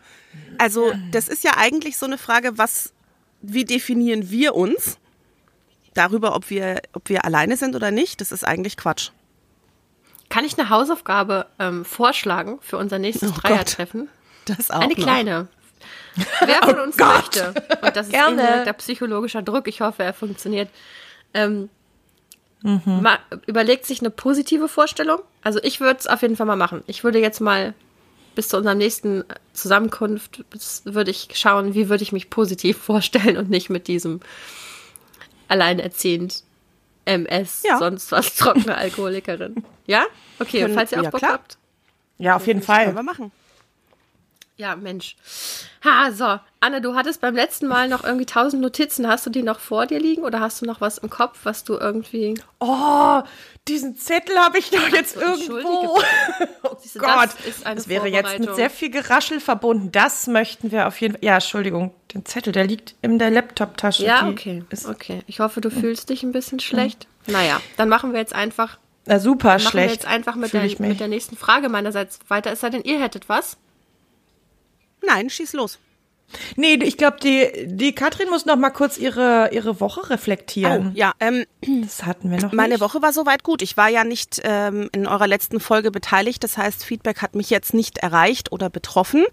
Also, 0.57 0.93
das 1.11 1.27
ist 1.29 1.43
ja 1.43 1.53
eigentlich 1.57 1.97
so 1.97 2.05
eine 2.05 2.17
Frage, 2.17 2.57
was, 2.57 2.93
wie 3.41 3.65
definieren 3.65 4.29
wir 4.29 4.53
uns? 4.55 4.97
Darüber, 5.93 6.35
ob 6.35 6.49
wir, 6.51 6.81
ob 6.93 7.09
wir 7.09 7.25
alleine 7.25 7.57
sind 7.57 7.75
oder 7.75 7.89
nicht, 7.89 8.21
das 8.21 8.31
ist 8.31 8.43
eigentlich 8.43 8.77
Quatsch. 8.77 9.09
Kann 10.29 10.45
ich 10.45 10.59
eine 10.59 10.69
Hausaufgabe 10.69 11.47
ähm, 11.57 11.85
vorschlagen 11.85 12.59
für 12.61 12.77
unser 12.77 12.99
nächstes 12.99 13.29
Oh 13.31 13.33
Gott. 13.33 13.43
Dreiertreffen? 13.45 14.09
Das 14.45 14.69
auch 14.69 14.81
Eine 14.81 14.93
noch. 14.93 15.01
kleine. 15.03 15.47
Wer 16.45 16.61
von 16.63 16.79
uns 16.79 16.97
möchte, 16.97 17.53
und 17.81 17.95
das 17.95 18.07
ist 18.07 18.13
Gerne. 18.13 18.41
indirekter 18.41 18.73
psychologischer 18.73 19.41
Druck, 19.41 19.67
ich 19.67 19.81
hoffe, 19.81 20.03
er 20.03 20.13
funktioniert, 20.13 20.69
ähm, 21.33 21.69
ma, 22.63 23.19
überlegt 23.45 23.85
sich 23.85 23.99
eine 24.01 24.09
positive 24.09 24.67
Vorstellung. 24.67 25.19
Also 25.43 25.59
ich 25.61 25.79
würde 25.79 25.99
es 25.99 26.07
auf 26.07 26.21
jeden 26.23 26.35
Fall 26.35 26.47
mal 26.47 26.55
machen. 26.55 26.83
Ich 26.87 27.03
würde 27.03 27.19
jetzt 27.19 27.39
mal 27.39 27.73
bis 28.35 28.49
zu 28.49 28.57
unserem 28.57 28.77
nächsten 28.79 29.23
Zusammenkunft, 29.53 30.43
würde 30.85 31.11
ich 31.11 31.29
schauen, 31.33 31.73
wie 31.73 31.89
würde 31.89 32.03
ich 32.03 32.11
mich 32.11 32.29
positiv 32.29 32.77
vorstellen 32.81 33.37
und 33.37 33.49
nicht 33.49 33.69
mit 33.69 33.87
diesem 33.87 34.19
alleinerziehend 35.47 36.43
MS, 37.05 37.63
Ja. 37.65 37.77
sonst 37.77 38.11
was 38.11 38.35
trockene 38.35 38.75
Alkoholikerin. 38.75 39.63
Ja? 39.85 40.05
Okay, 40.39 40.61
Können- 40.61 40.73
falls 40.73 40.91
ihr 40.91 40.99
auch 40.99 41.03
ja, 41.03 41.09
Bock 41.09 41.19
klar. 41.19 41.33
habt. 41.33 41.57
Ja, 42.17 42.35
auf 42.35 42.47
jeden 42.47 42.61
Können 42.61 42.87
wir 42.87 42.93
Fall. 42.93 43.03
machen. 43.03 43.31
Ja, 44.57 44.75
Mensch. 44.75 45.15
Ha, 45.85 46.11
so. 46.11 46.39
Anne, 46.59 46.81
du 46.81 46.95
hattest 46.95 47.21
beim 47.21 47.35
letzten 47.35 47.67
Mal 47.67 47.87
noch 47.87 48.03
irgendwie 48.03 48.25
tausend 48.25 48.63
Notizen. 48.63 49.07
Hast 49.07 49.23
du 49.27 49.29
die 49.29 49.43
noch 49.43 49.59
vor 49.59 49.85
dir 49.85 49.99
liegen 49.99 50.23
oder 50.23 50.39
hast 50.39 50.61
du 50.61 50.65
noch 50.65 50.81
was 50.81 50.97
im 50.97 51.11
Kopf, 51.11 51.39
was 51.43 51.63
du 51.63 51.75
irgendwie. 51.75 52.33
Oh, 52.59 53.21
diesen 53.67 53.95
Zettel 53.97 54.35
habe 54.39 54.57
ich 54.57 54.71
doch 54.71 54.87
jetzt 54.89 55.15
irgendwo. 55.15 55.99
Oh 56.63 56.75
du, 56.93 56.99
Gott, 56.99 57.29
das 57.45 57.63
das 57.63 57.87
wäre 57.87 58.07
jetzt 58.07 58.39
mit 58.39 58.53
sehr 58.55 58.69
viel 58.69 58.89
Geraschel 58.89 59.39
verbunden. 59.39 59.91
Das 59.91 60.27
möchten 60.27 60.71
wir 60.71 60.87
auf 60.87 60.99
jeden 60.99 61.13
Fall. 61.13 61.23
Ja, 61.23 61.35
Entschuldigung, 61.35 61.93
den 62.13 62.25
Zettel, 62.25 62.51
der 62.51 62.65
liegt 62.65 62.95
in 63.01 63.19
der 63.19 63.31
Laptop-Tasche. 63.31 64.05
Ja, 64.05 64.27
okay. 64.27 64.63
Ist, 64.69 64.85
Okay. 64.85 65.23
Ich 65.27 65.39
hoffe, 65.39 65.61
du 65.61 65.69
fühlst 65.71 66.09
dich 66.09 66.23
ein 66.23 66.33
bisschen 66.33 66.59
schlecht. 66.59 67.07
Naja, 67.25 67.61
dann 67.77 67.89
machen 67.89 68.11
wir 68.11 68.19
jetzt 68.19 68.33
einfach, 68.33 68.77
na, 69.05 69.19
super 69.19 69.49
machen 69.49 69.63
wir 69.63 69.69
schlecht. 69.69 69.95
jetzt 69.95 70.07
einfach 70.07 70.35
mit 70.35 70.53
der, 70.53 70.63
mit 70.79 70.99
der 70.99 71.07
nächsten 71.07 71.37
Frage 71.37 71.69
meinerseits 71.69 72.19
weiter. 72.27 72.51
Es 72.51 72.59
sei 72.59 72.69
denn, 72.69 72.83
ihr 72.83 72.99
hättet 73.01 73.29
was. 73.29 73.57
Nein, 75.05 75.29
schieß 75.29 75.53
los. 75.53 75.79
Nee, 76.57 76.73
ich 76.83 76.97
glaube, 76.97 77.17
die, 77.23 77.49
die 77.67 77.95
Katrin 77.95 78.27
muss 78.29 78.45
noch 78.45 78.57
mal 78.57 78.69
kurz 78.71 78.97
ihre, 78.97 79.49
ihre 79.53 79.79
Woche 79.79 80.09
reflektieren. 80.09 80.91
Ja, 80.93 81.13
ähm, 81.21 81.45
Das 81.61 82.03
hatten 82.03 82.29
wir 82.29 82.41
noch 82.41 82.51
Meine 82.51 82.73
nicht. 82.73 82.81
Woche 82.81 83.01
war 83.01 83.13
soweit 83.13 83.43
gut. 83.43 83.61
Ich 83.61 83.77
war 83.77 83.87
ja 83.87 84.03
nicht 84.03 84.41
ähm, 84.43 84.89
in 84.91 85.07
eurer 85.07 85.25
letzten 85.27 85.61
Folge 85.61 85.89
beteiligt. 85.89 86.43
Das 86.43 86.57
heißt, 86.57 86.83
Feedback 86.83 87.21
hat 87.21 87.33
mich 87.33 87.49
jetzt 87.49 87.73
nicht 87.73 87.99
erreicht 87.99 88.51
oder 88.51 88.69
betroffen. 88.69 89.23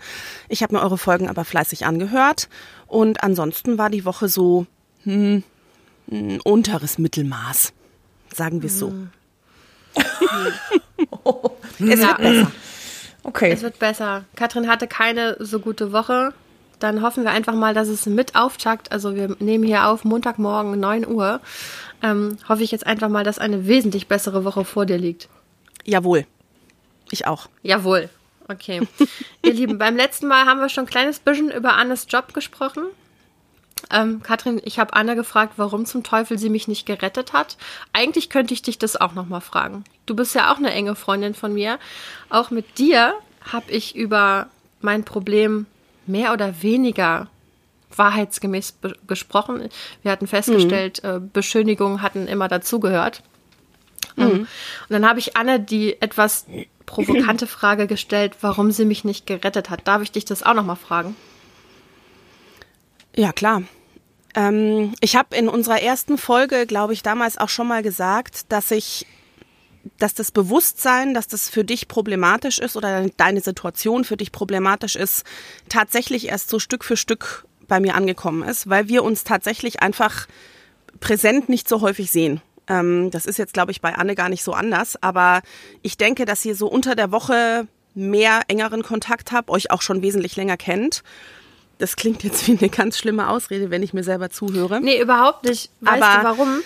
Ich 0.49 0.63
habe 0.63 0.77
mir 0.77 0.83
eure 0.83 0.97
Folgen 0.97 1.29
aber 1.29 1.45
fleißig 1.45 1.85
angehört. 1.85 2.49
Und 2.87 3.25
ansonsten 3.25 3.77
war 3.77 3.91
die 3.91 4.05
Woche 4.05 4.29
so 4.29 4.67
hm, 5.03 5.43
ein 6.13 6.41
unteres 6.43 6.99
Mittelmaß. 6.99 7.73
Sagen 8.33 8.63
wir 8.63 8.69
es 8.69 8.79
so. 8.79 8.93
es 9.97 10.05
Ja. 11.81 11.87
wird 12.09 12.19
besser. 12.19 12.53
Okay. 13.25 13.51
Es 13.51 13.63
wird 13.63 13.79
besser. 13.79 14.25
Katrin 14.37 14.69
hatte 14.69 14.87
keine 14.87 15.37
so 15.41 15.59
gute 15.59 15.93
Woche. 15.93 16.33
Dann 16.79 17.03
hoffen 17.03 17.25
wir 17.25 17.31
einfach 17.31 17.55
mal, 17.55 17.73
dass 17.73 17.89
es 17.89 18.07
mit 18.07 18.37
Auftakt, 18.37 18.93
also 18.93 19.15
wir 19.15 19.37
nehmen 19.39 19.65
hier 19.65 19.87
auf 19.87 20.05
Montagmorgen 20.05 20.79
9 20.79 21.07
Uhr, 21.07 21.41
ähm, 22.03 22.37
hoffe 22.49 22.63
ich 22.63 22.71
jetzt 22.71 22.87
einfach 22.87 23.09
mal, 23.09 23.25
dass 23.25 23.39
eine 23.39 23.67
wesentlich 23.67 24.07
bessere 24.09 24.45
Woche 24.45 24.65
vor 24.65 24.85
dir 24.85 24.99
liegt. 24.99 25.29
Jawohl. 25.85 26.27
Ich 27.11 27.27
auch. 27.27 27.49
Jawohl. 27.63 28.11
Okay. 28.49 28.83
Ihr 29.43 29.55
Lieben, 29.55 29.79
beim 29.79 29.97
letzten 29.97 30.27
Mal 30.27 30.45
haben 30.47 30.61
wir 30.61 30.69
schon 30.69 30.85
ein 30.85 30.91
kleines 30.91 31.19
bisschen 31.19 31.51
über 31.51 31.75
Annes 31.75 32.07
Job 32.11 32.35
gesprochen. 32.35 32.85
Ähm, 33.91 34.23
Katrin, 34.23 34.61
ich 34.65 34.79
habe 34.79 34.95
Anne 34.95 35.15
gefragt, 35.17 35.55
warum 35.57 35.87
zum 35.87 36.03
Teufel 36.03 36.39
sie 36.39 36.49
mich 36.49 36.69
nicht 36.69 36.87
gerettet 36.87 37.33
hat. 37.33 37.57
Eigentlich 37.93 38.31
könnte 38.31 38.55
ich 38.55 38.63
dich 38.63 38.79
das 38.79 38.97
auch 39.01 39.15
nochmal 39.15 39.41
fragen. 39.41 39.85
Du 40.07 40.17
bist 40.17 40.35
ja 40.35 40.53
auch 40.53 40.59
eine 40.59 40.73
enge 40.73 40.95
Freundin 40.95 41.35
von 41.35 41.53
mir. 41.53 41.79
Auch 42.31 42.51
mit 42.51 42.79
dir 42.79 43.15
habe 43.53 43.71
ich 43.71 43.95
über 43.95 44.49
mein 44.81 45.05
Problem 45.05 45.67
mehr 46.07 46.33
oder 46.33 46.63
weniger 46.63 47.29
wahrheitsgemäß 47.97 48.75
gesprochen. 49.07 49.69
Wir 50.03 50.11
hatten 50.11 50.27
festgestellt, 50.27 51.05
äh, 51.05 51.21
Beschönigungen 51.21 52.03
hatten 52.03 52.27
immer 52.27 52.49
dazugehört. 52.49 53.23
Ähm, 54.17 54.41
Und 54.41 54.49
dann 54.89 55.09
habe 55.09 55.19
ich 55.19 55.37
Anne 55.37 55.61
die 55.61 56.01
etwas 56.01 56.47
provokante 56.87 57.47
Frage 57.47 57.87
gestellt, 57.87 58.37
warum 58.41 58.71
sie 58.71 58.85
mich 58.85 59.05
nicht 59.05 59.27
gerettet 59.27 59.71
hat. 59.71 59.87
Darf 59.87 60.03
ich 60.03 60.13
dich 60.13 60.25
das 60.25 60.43
auch 60.43 60.55
nochmal 60.55 60.77
fragen? 60.77 61.17
Ja, 63.17 63.33
klar. 63.33 63.63
Ähm, 64.35 64.95
ich 65.01 65.17
habe 65.17 65.37
in 65.37 65.49
unserer 65.49 65.81
ersten 65.81 66.19
Folge, 66.19 66.67
glaube 66.67 66.93
ich, 66.93 67.03
damals 67.03 67.39
auch 67.39 67.49
schon 67.49 67.69
mal 67.69 67.83
gesagt, 67.83 68.51
dass 68.53 68.71
ich, 68.71 69.07
dass 69.99 70.15
das 70.15 70.33
Bewusstsein, 70.33 71.15
dass 71.15 71.29
das 71.29 71.49
für 71.49 71.65
dich 71.65 71.87
problematisch 71.87 72.59
ist 72.59 72.77
oder 72.77 73.09
deine 73.17 73.41
Situation 73.41 74.05
für 74.05 74.17
dich 74.17 74.33
problematisch 74.33 74.97
ist, 74.97 75.25
tatsächlich 75.69 76.29
erst 76.29 76.49
so 76.49 76.59
Stück 76.59 76.85
für 76.85 76.97
Stück 76.97 77.45
bei 77.69 77.81
mir 77.81 77.95
angekommen 77.95 78.43
ist, 78.43 78.69
weil 78.69 78.89
wir 78.89 79.05
uns 79.05 79.25
tatsächlich 79.25 79.81
einfach 79.81 80.27
präsent 81.01 81.49
nicht 81.49 81.69
so 81.69 81.81
häufig 81.81 82.11
sehen. 82.11 82.41
Ähm, 82.69 83.11
das 83.11 83.27
ist 83.27 83.39
jetzt, 83.39 83.55
glaube 83.55 83.73
ich, 83.73 83.81
bei 83.81 83.95
Anne 83.95 84.15
gar 84.15 84.29
nicht 84.29 84.43
so 84.43 84.53
anders. 84.53 85.01
Aber 85.03 85.43
ich 85.83 85.97
denke, 85.97 86.25
dass 86.25 86.45
ihr 86.45 86.57
so 86.57 86.67
unter 86.67 86.95
der 86.95 87.13
Woche 87.13 87.67
mehr 87.95 88.43
engeren 88.49 88.83
Kontakt 88.83 89.33
habt, 89.33 89.51
euch 89.51 89.71
auch 89.71 89.83
schon 89.83 90.03
wesentlich 90.03 90.37
länger 90.37 90.57
kennt. 90.57 91.03
Das 91.85 91.97
klingt 91.97 92.25
jetzt 92.25 92.49
wie 92.49 92.57
eine 92.57 92.71
ganz 92.71 92.97
schlimme 92.97 93.29
Ausrede, 93.29 93.71
wenn 93.71 93.83
ich 93.83 93.93
mir 93.93 94.05
selber 94.05 94.31
zuhöre. 94.31 94.81
Nee, 94.81 94.99
überhaupt 95.03 95.45
nicht. 95.45 95.69
Weißt 95.83 96.03
Aber, 96.03 96.19
du 96.19 96.25
warum? 96.25 96.61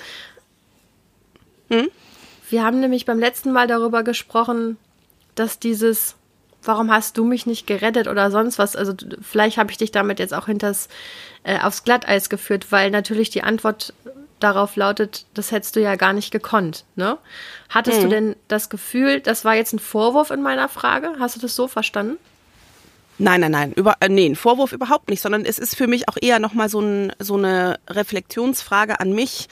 Hm? 1.70 1.88
Wir 2.48 2.64
haben 2.64 2.78
nämlich 2.78 3.04
beim 3.04 3.18
letzten 3.18 3.50
Mal 3.50 3.66
darüber 3.66 4.04
gesprochen, 4.04 4.76
dass 5.34 5.58
dieses 5.58 6.14
warum 6.62 6.92
hast 6.92 7.18
du 7.18 7.24
mich 7.24 7.46
nicht 7.46 7.66
gerettet 7.66 8.06
oder 8.06 8.30
sonst 8.30 8.60
was? 8.60 8.76
Also 8.76 8.94
vielleicht 9.20 9.58
habe 9.58 9.72
ich 9.72 9.78
dich 9.78 9.90
damit 9.90 10.20
jetzt 10.20 10.34
auch 10.34 10.46
hinters 10.46 10.88
äh, 11.42 11.58
aufs 11.58 11.82
Glatteis 11.82 12.30
geführt, 12.30 12.70
weil 12.70 12.92
natürlich 12.92 13.28
die 13.30 13.42
Antwort 13.42 13.94
darauf 14.38 14.76
lautet, 14.76 15.26
das 15.34 15.50
hättest 15.50 15.74
du 15.74 15.80
ja 15.80 15.96
gar 15.96 16.12
nicht 16.12 16.30
gekonnt. 16.30 16.84
Ne? 16.94 17.18
Hattest 17.70 17.98
mhm. 17.98 18.02
du 18.04 18.08
denn 18.08 18.36
das 18.46 18.70
Gefühl, 18.70 19.18
das 19.18 19.44
war 19.44 19.56
jetzt 19.56 19.72
ein 19.72 19.80
Vorwurf 19.80 20.30
in 20.30 20.42
meiner 20.42 20.68
Frage? 20.68 21.16
Hast 21.18 21.34
du 21.34 21.40
das 21.40 21.56
so 21.56 21.66
verstanden? 21.66 22.18
Nein, 23.18 23.40
nein, 23.40 23.50
nein, 23.50 23.72
über, 23.72 23.96
äh, 24.00 24.08
nee, 24.08 24.26
ein 24.26 24.36
Vorwurf 24.36 24.72
überhaupt 24.72 25.10
nicht, 25.10 25.20
sondern 25.20 25.44
es 25.44 25.58
ist 25.58 25.76
für 25.76 25.88
mich 25.88 26.08
auch 26.08 26.16
eher 26.20 26.38
nochmal 26.38 26.68
so, 26.68 26.80
ein, 26.80 27.12
so 27.18 27.36
eine 27.36 27.80
Reflexionsfrage 27.88 29.00
an 29.00 29.12
mich. 29.12 29.48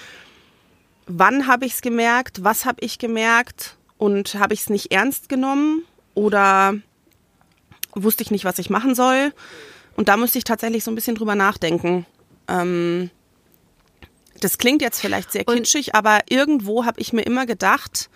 Wann 1.06 1.48
habe 1.48 1.66
ich 1.66 1.74
es 1.74 1.80
gemerkt? 1.82 2.44
Was 2.44 2.64
habe 2.64 2.78
ich 2.80 2.98
gemerkt? 2.98 3.76
Und 3.98 4.34
habe 4.34 4.54
ich 4.54 4.60
es 4.60 4.70
nicht 4.70 4.92
ernst 4.92 5.28
genommen? 5.28 5.82
Oder 6.14 6.74
wusste 7.94 8.22
ich 8.22 8.30
nicht, 8.30 8.44
was 8.44 8.58
ich 8.58 8.70
machen 8.70 8.94
soll? 8.94 9.32
Und 9.96 10.08
da 10.08 10.16
müsste 10.16 10.38
ich 10.38 10.44
tatsächlich 10.44 10.84
so 10.84 10.90
ein 10.90 10.94
bisschen 10.94 11.16
drüber 11.16 11.34
nachdenken. 11.34 12.06
Ähm, 12.46 13.10
das 14.40 14.58
klingt 14.58 14.82
jetzt 14.82 15.00
vielleicht 15.00 15.32
sehr 15.32 15.44
kitschig, 15.44 15.94
aber 15.94 16.20
irgendwo 16.28 16.84
habe 16.84 17.00
ich 17.00 17.12
mir 17.12 17.22
immer 17.22 17.46
gedacht, 17.46 18.10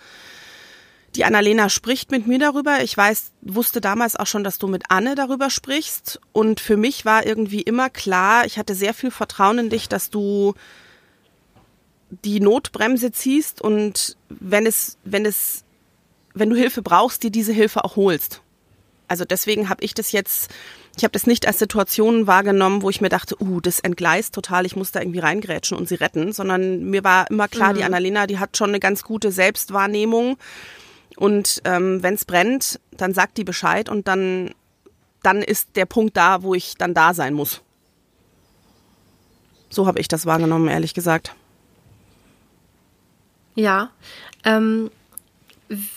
die 1.15 1.25
Annalena 1.25 1.69
spricht 1.69 2.11
mit 2.11 2.27
mir 2.27 2.39
darüber. 2.39 2.83
Ich 2.83 2.95
weiß, 2.95 3.31
wusste 3.41 3.81
damals 3.81 4.15
auch 4.15 4.27
schon, 4.27 4.43
dass 4.43 4.59
du 4.59 4.67
mit 4.67 4.83
Anne 4.89 5.15
darüber 5.15 5.49
sprichst. 5.49 6.21
Und 6.31 6.59
für 6.59 6.77
mich 6.77 7.05
war 7.05 7.25
irgendwie 7.25 7.61
immer 7.61 7.89
klar, 7.89 8.45
ich 8.45 8.57
hatte 8.57 8.75
sehr 8.75 8.93
viel 8.93 9.11
Vertrauen 9.11 9.59
in 9.59 9.69
dich, 9.69 9.89
dass 9.89 10.09
du 10.09 10.53
die 12.23 12.39
Notbremse 12.39 13.11
ziehst 13.11 13.61
und 13.61 14.17
wenn 14.29 14.65
es, 14.65 14.97
wenn 15.05 15.25
es, 15.25 15.63
wenn 16.33 16.49
du 16.49 16.57
Hilfe 16.57 16.81
brauchst, 16.81 17.23
dir 17.23 17.31
diese 17.31 17.53
Hilfe 17.53 17.85
auch 17.85 17.95
holst. 17.95 18.41
Also 19.07 19.23
deswegen 19.23 19.69
habe 19.69 19.83
ich 19.83 19.93
das 19.93 20.11
jetzt 20.11 20.49
ich 20.97 21.03
habe 21.03 21.11
das 21.13 21.25
nicht 21.25 21.47
als 21.47 21.59
Situation 21.59 22.27
wahrgenommen, 22.27 22.81
wo 22.81 22.89
ich 22.89 23.01
mir 23.01 23.09
dachte, 23.09 23.35
uh, 23.41 23.61
das 23.61 23.79
entgleist 23.79 24.35
total, 24.35 24.65
ich 24.65 24.75
muss 24.75 24.91
da 24.91 24.99
irgendwie 24.99 25.19
reingrätschen 25.19 25.77
und 25.77 25.87
sie 25.87 25.95
retten, 25.95 26.33
sondern 26.33 26.83
mir 26.83 27.03
war 27.03 27.29
immer 27.29 27.47
klar, 27.47 27.71
mhm. 27.71 27.77
die 27.77 27.83
Annalena, 27.83 28.27
die 28.27 28.39
hat 28.39 28.57
schon 28.57 28.69
eine 28.69 28.79
ganz 28.79 29.03
gute 29.03 29.31
Selbstwahrnehmung 29.31 30.37
und 31.21 31.61
ähm, 31.65 32.01
wenn 32.01 32.15
es 32.15 32.25
brennt, 32.25 32.79
dann 32.89 33.13
sagt 33.13 33.37
die 33.37 33.43
Bescheid 33.43 33.89
und 33.89 34.07
dann, 34.07 34.55
dann 35.21 35.43
ist 35.43 35.75
der 35.75 35.85
Punkt 35.85 36.17
da, 36.17 36.41
wo 36.41 36.55
ich 36.55 36.77
dann 36.77 36.95
da 36.95 37.13
sein 37.13 37.35
muss. 37.35 37.61
So 39.69 39.85
habe 39.85 39.99
ich 39.99 40.07
das 40.07 40.25
wahrgenommen, 40.25 40.67
ehrlich 40.67 40.95
gesagt. 40.95 41.35
Ja. 43.53 43.91
Ähm, 44.43 44.89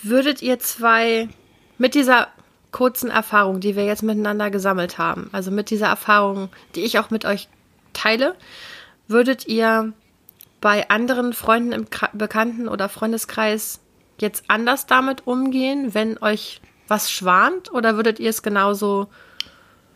würdet 0.02 0.42
ihr 0.42 0.58
zwei 0.58 1.30
mit 1.78 1.94
dieser 1.94 2.28
kurzen 2.70 3.10
Erfahrung, 3.10 3.60
die 3.60 3.76
wir 3.76 3.86
jetzt 3.86 4.02
miteinander 4.02 4.50
gesammelt 4.50 4.98
haben, 4.98 5.30
also 5.32 5.50
mit 5.50 5.70
dieser 5.70 5.86
Erfahrung, 5.86 6.50
die 6.74 6.82
ich 6.82 6.98
auch 6.98 7.08
mit 7.08 7.24
euch 7.24 7.48
teile, 7.94 8.36
würdet 9.08 9.46
ihr 9.46 9.94
bei 10.60 10.90
anderen 10.90 11.32
Freunden 11.32 11.72
im 11.72 11.86
Bekannten- 12.12 12.68
oder 12.68 12.90
Freundeskreis 12.90 13.80
jetzt 14.18 14.44
anders 14.48 14.86
damit 14.86 15.26
umgehen, 15.26 15.94
wenn 15.94 16.18
euch 16.18 16.60
was 16.88 17.10
schwant, 17.10 17.72
oder 17.72 17.96
würdet 17.96 18.20
ihr 18.20 18.30
es 18.30 18.42
genauso 18.42 19.08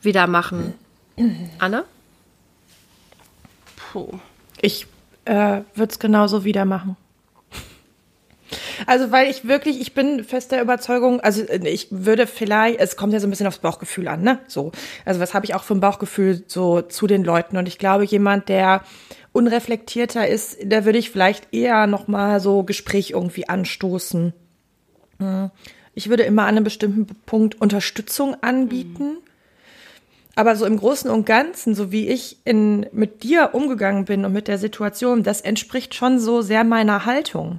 wieder 0.01 0.27
machen? 0.27 0.75
Anne? 1.59 1.85
Puh. 3.77 4.19
Ich 4.61 4.87
äh, 5.25 5.61
würde 5.75 5.93
es 5.93 5.99
genauso 5.99 6.45
wieder 6.45 6.65
machen. 6.65 6.97
Also, 8.87 9.11
weil 9.11 9.29
ich 9.29 9.47
wirklich, 9.47 9.81
ich 9.81 9.93
bin 9.93 10.25
fest 10.25 10.53
der 10.53 10.63
Überzeugung, 10.63 11.21
also 11.21 11.43
ich 11.49 11.89
würde 11.91 12.27
vielleicht, 12.27 12.81
es 12.81 12.97
kommt 12.97 13.13
ja 13.13 13.21
so 13.21 13.27
ein 13.27 13.31
bisschen 13.31 13.47
aufs 13.47 13.59
Bauchgefühl 13.59 14.09
an, 14.09 14.23
ne? 14.23 14.39
So. 14.47 14.73
Also, 15.05 15.21
was 15.21 15.35
habe 15.35 15.45
ich 15.45 15.55
auch 15.55 15.65
für 15.65 15.75
ein 15.75 15.81
Bauchgefühl 15.81 16.45
so 16.47 16.81
zu 16.81 17.07
den 17.07 17.25
Leuten? 17.25 17.57
Und 17.57 17.69
ich 17.69 17.79
glaube, 17.79 18.05
jemand, 18.05 18.49
der 18.49 18.83
unreflektierter 19.33 20.27
ist, 20.27 20.59
da 20.65 20.85
würde 20.85 20.99
ich 20.99 21.11
vielleicht 21.11 21.53
eher 21.53 21.87
nochmal 21.87 22.41
so 22.41 22.63
Gespräch 22.63 23.11
irgendwie 23.11 23.49
anstoßen. 23.49 24.33
Hm. 25.19 25.51
Ich 25.95 26.09
würde 26.09 26.23
immer 26.23 26.43
an 26.43 26.57
einem 26.57 26.65
bestimmten 26.65 27.07
Punkt 27.27 27.61
Unterstützung 27.61 28.37
anbieten. 28.41 29.05
Mhm. 29.05 29.19
Aber 30.37 30.55
so 30.55 30.65
im 30.65 30.77
Großen 30.77 31.11
und 31.11 31.27
Ganzen, 31.27 31.75
so 31.75 31.91
wie 31.91 32.07
ich 32.07 32.39
in, 32.45 32.87
mit 32.93 33.25
dir 33.25 33.51
umgegangen 33.53 34.05
bin 34.05 34.25
und 34.25 34.33
mit 34.33 34.47
der 34.47 34.59
Situation, 34.59 35.25
das 35.25 35.41
entspricht 35.41 35.97
schon 35.97 36.21
so 36.21 36.41
sehr 36.41 36.63
meiner 36.63 37.05
Haltung. 37.05 37.59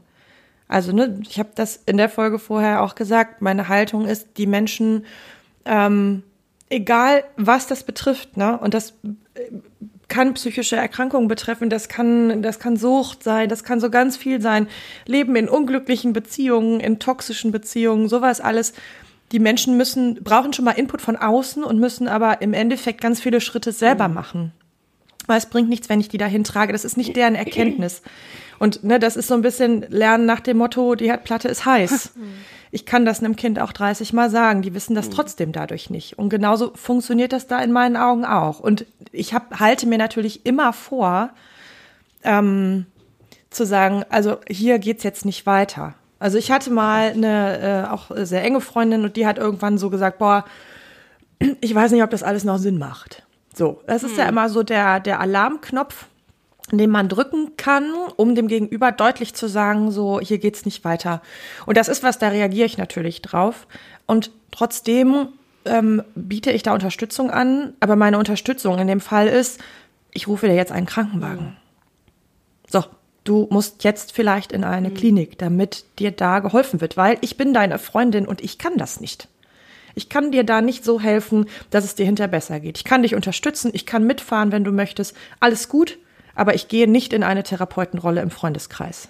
Also, 0.69 0.93
ne, 0.93 1.19
ich 1.27 1.39
habe 1.39 1.49
das 1.55 1.81
in 1.85 1.97
der 1.97 2.07
Folge 2.07 2.39
vorher 2.39 2.81
auch 2.81 2.95
gesagt. 2.95 3.41
Meine 3.41 3.67
Haltung 3.67 4.05
ist, 4.05 4.37
die 4.37 4.47
Menschen, 4.47 5.05
ähm, 5.65 6.23
egal 6.69 7.25
was 7.35 7.67
das 7.67 7.83
betrifft, 7.83 8.37
ne, 8.37 8.57
und 8.57 8.73
das 8.73 8.93
äh, 9.33 9.51
kann 10.09 10.33
psychische 10.33 10.75
Erkrankungen 10.75 11.27
betreffen, 11.27 11.69
das 11.69 11.87
kann, 11.87 12.41
das 12.41 12.59
kann 12.59 12.75
Sucht 12.75 13.23
sein, 13.23 13.47
das 13.47 13.63
kann 13.63 13.79
so 13.79 13.89
ganz 13.89 14.17
viel 14.17 14.41
sein. 14.41 14.67
Leben 15.05 15.35
in 15.35 15.47
unglücklichen 15.47 16.13
Beziehungen, 16.13 16.79
in 16.79 16.99
toxischen 16.99 17.51
Beziehungen, 17.51 18.09
sowas 18.09 18.41
alles. 18.41 18.73
Die 19.31 19.39
Menschen 19.39 19.77
müssen, 19.77 20.15
brauchen 20.23 20.53
schon 20.53 20.65
mal 20.65 20.71
Input 20.71 21.01
von 21.01 21.15
außen 21.15 21.63
und 21.63 21.79
müssen 21.79 22.07
aber 22.07 22.41
im 22.41 22.53
Endeffekt 22.53 22.99
ganz 22.99 23.21
viele 23.21 23.39
Schritte 23.39 23.71
selber 23.71 24.07
mhm. 24.07 24.13
machen. 24.15 24.51
Weil 25.27 25.37
es 25.37 25.45
bringt 25.45 25.69
nichts, 25.69 25.89
wenn 25.89 25.99
ich 25.99 26.09
die 26.09 26.17
dahin 26.17 26.43
trage. 26.43 26.73
Das 26.73 26.83
ist 26.83 26.97
nicht 26.97 27.15
deren 27.15 27.35
Erkenntnis. 27.35 28.01
Und 28.59 28.83
ne, 28.83 28.99
das 28.99 29.15
ist 29.15 29.27
so 29.27 29.33
ein 29.33 29.41
bisschen 29.41 29.85
Lernen 29.89 30.25
nach 30.25 30.41
dem 30.41 30.57
Motto, 30.57 30.95
die 30.95 31.09
Herdplatte 31.09 31.47
ist 31.47 31.65
heiß. 31.65 32.11
Ich 32.71 32.85
kann 32.85 33.03
das 33.03 33.23
einem 33.23 33.35
Kind 33.35 33.59
auch 33.59 33.71
30 33.71 34.13
Mal 34.13 34.29
sagen. 34.29 34.61
Die 34.61 34.75
wissen 34.75 34.93
das 34.93 35.07
mhm. 35.07 35.13
trotzdem 35.13 35.51
dadurch 35.51 35.89
nicht. 35.89 36.19
Und 36.19 36.29
genauso 36.29 36.71
funktioniert 36.75 37.33
das 37.33 37.47
da 37.47 37.59
in 37.63 37.71
meinen 37.71 37.97
Augen 37.97 38.25
auch. 38.25 38.59
Und 38.59 38.85
ich 39.11 39.33
hab, 39.33 39.59
halte 39.59 39.87
mir 39.87 39.97
natürlich 39.97 40.45
immer 40.45 40.71
vor, 40.71 41.31
ähm, 42.23 42.85
zu 43.49 43.65
sagen, 43.65 44.03
also 44.09 44.37
hier 44.47 44.79
geht's 44.79 45.03
jetzt 45.03 45.25
nicht 45.25 45.45
weiter. 45.45 45.95
Also 46.19 46.37
ich 46.37 46.51
hatte 46.51 46.69
mal 46.69 47.11
eine 47.11 47.85
äh, 47.87 47.89
auch 47.89 48.11
sehr 48.15 48.43
enge 48.43 48.61
Freundin 48.61 49.03
und 49.03 49.15
die 49.15 49.25
hat 49.25 49.37
irgendwann 49.37 49.77
so 49.77 49.89
gesagt, 49.89 50.19
boah, 50.19 50.45
ich 51.61 51.73
weiß 51.73 51.91
nicht, 51.91 52.03
ob 52.03 52.09
das 52.09 52.23
alles 52.23 52.43
noch 52.43 52.57
Sinn 52.57 52.77
macht. 52.77 53.23
So, 53.55 53.81
das 53.87 54.03
ist 54.03 54.11
hm. 54.11 54.19
ja 54.19 54.25
immer 54.25 54.49
so 54.49 54.63
der, 54.63 54.99
der 54.99 55.19
Alarmknopf, 55.19 56.05
den 56.77 56.89
man 56.89 57.09
drücken 57.09 57.57
kann, 57.57 57.91
um 58.15 58.35
dem 58.35 58.47
Gegenüber 58.47 58.91
deutlich 58.91 59.33
zu 59.33 59.47
sagen, 59.47 59.91
so, 59.91 60.19
hier 60.19 60.37
geht's 60.37 60.65
nicht 60.65 60.83
weiter. 60.83 61.21
Und 61.65 61.77
das 61.77 61.87
ist 61.87 62.03
was, 62.03 62.19
da 62.19 62.29
reagiere 62.29 62.65
ich 62.65 62.77
natürlich 62.77 63.21
drauf. 63.21 63.67
Und 64.05 64.31
trotzdem 64.51 65.29
ähm, 65.65 66.03
biete 66.15 66.51
ich 66.51 66.63
da 66.63 66.73
Unterstützung 66.73 67.31
an, 67.31 67.73
aber 67.79 67.95
meine 67.95 68.17
Unterstützung 68.17 68.77
in 68.79 68.87
dem 68.87 69.01
Fall 69.01 69.27
ist, 69.27 69.59
ich 70.11 70.27
rufe 70.27 70.47
dir 70.47 70.55
jetzt 70.55 70.71
einen 70.71 70.85
Krankenwagen. 70.85 71.57
So, 72.67 72.83
du 73.23 73.47
musst 73.49 73.83
jetzt 73.83 74.11
vielleicht 74.11 74.51
in 74.51 74.63
eine 74.63 74.89
mhm. 74.89 74.93
Klinik, 74.93 75.37
damit 75.37 75.85
dir 75.99 76.11
da 76.11 76.39
geholfen 76.39 76.81
wird, 76.81 76.97
weil 76.97 77.17
ich 77.21 77.37
bin 77.37 77.53
deine 77.53 77.79
Freundin 77.79 78.27
und 78.27 78.41
ich 78.41 78.57
kann 78.57 78.77
das 78.77 78.99
nicht. 78.99 79.27
Ich 79.95 80.09
kann 80.09 80.31
dir 80.31 80.43
da 80.43 80.61
nicht 80.61 80.85
so 80.85 80.99
helfen, 80.99 81.47
dass 81.71 81.83
es 81.83 81.95
dir 81.95 82.05
hinterher 82.05 82.29
besser 82.29 82.59
geht. 82.59 82.77
Ich 82.77 82.83
kann 82.83 83.03
dich 83.03 83.15
unterstützen, 83.15 83.71
ich 83.73 83.85
kann 83.85 84.05
mitfahren, 84.05 84.51
wenn 84.51 84.63
du 84.63 84.71
möchtest. 84.71 85.15
Alles 85.39 85.67
gut, 85.67 85.97
aber 86.35 86.55
ich 86.55 86.67
gehe 86.67 86.87
nicht 86.87 87.13
in 87.13 87.23
eine 87.23 87.43
Therapeutenrolle 87.43 88.21
im 88.21 88.31
Freundeskreis. 88.31 89.09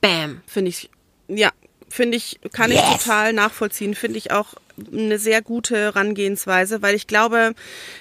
Bam. 0.00 0.42
Finde 0.46 0.70
ich, 0.70 0.90
ja, 1.28 1.50
finde 1.88 2.16
ich, 2.16 2.40
kann 2.52 2.70
yes. 2.70 2.82
ich 2.82 2.98
total 2.98 3.32
nachvollziehen. 3.32 3.94
Finde 3.94 4.18
ich 4.18 4.30
auch 4.30 4.54
eine 4.92 5.18
sehr 5.18 5.42
gute 5.42 5.76
Herangehensweise, 5.76 6.82
weil 6.82 6.94
ich 6.94 7.06
glaube, 7.06 7.54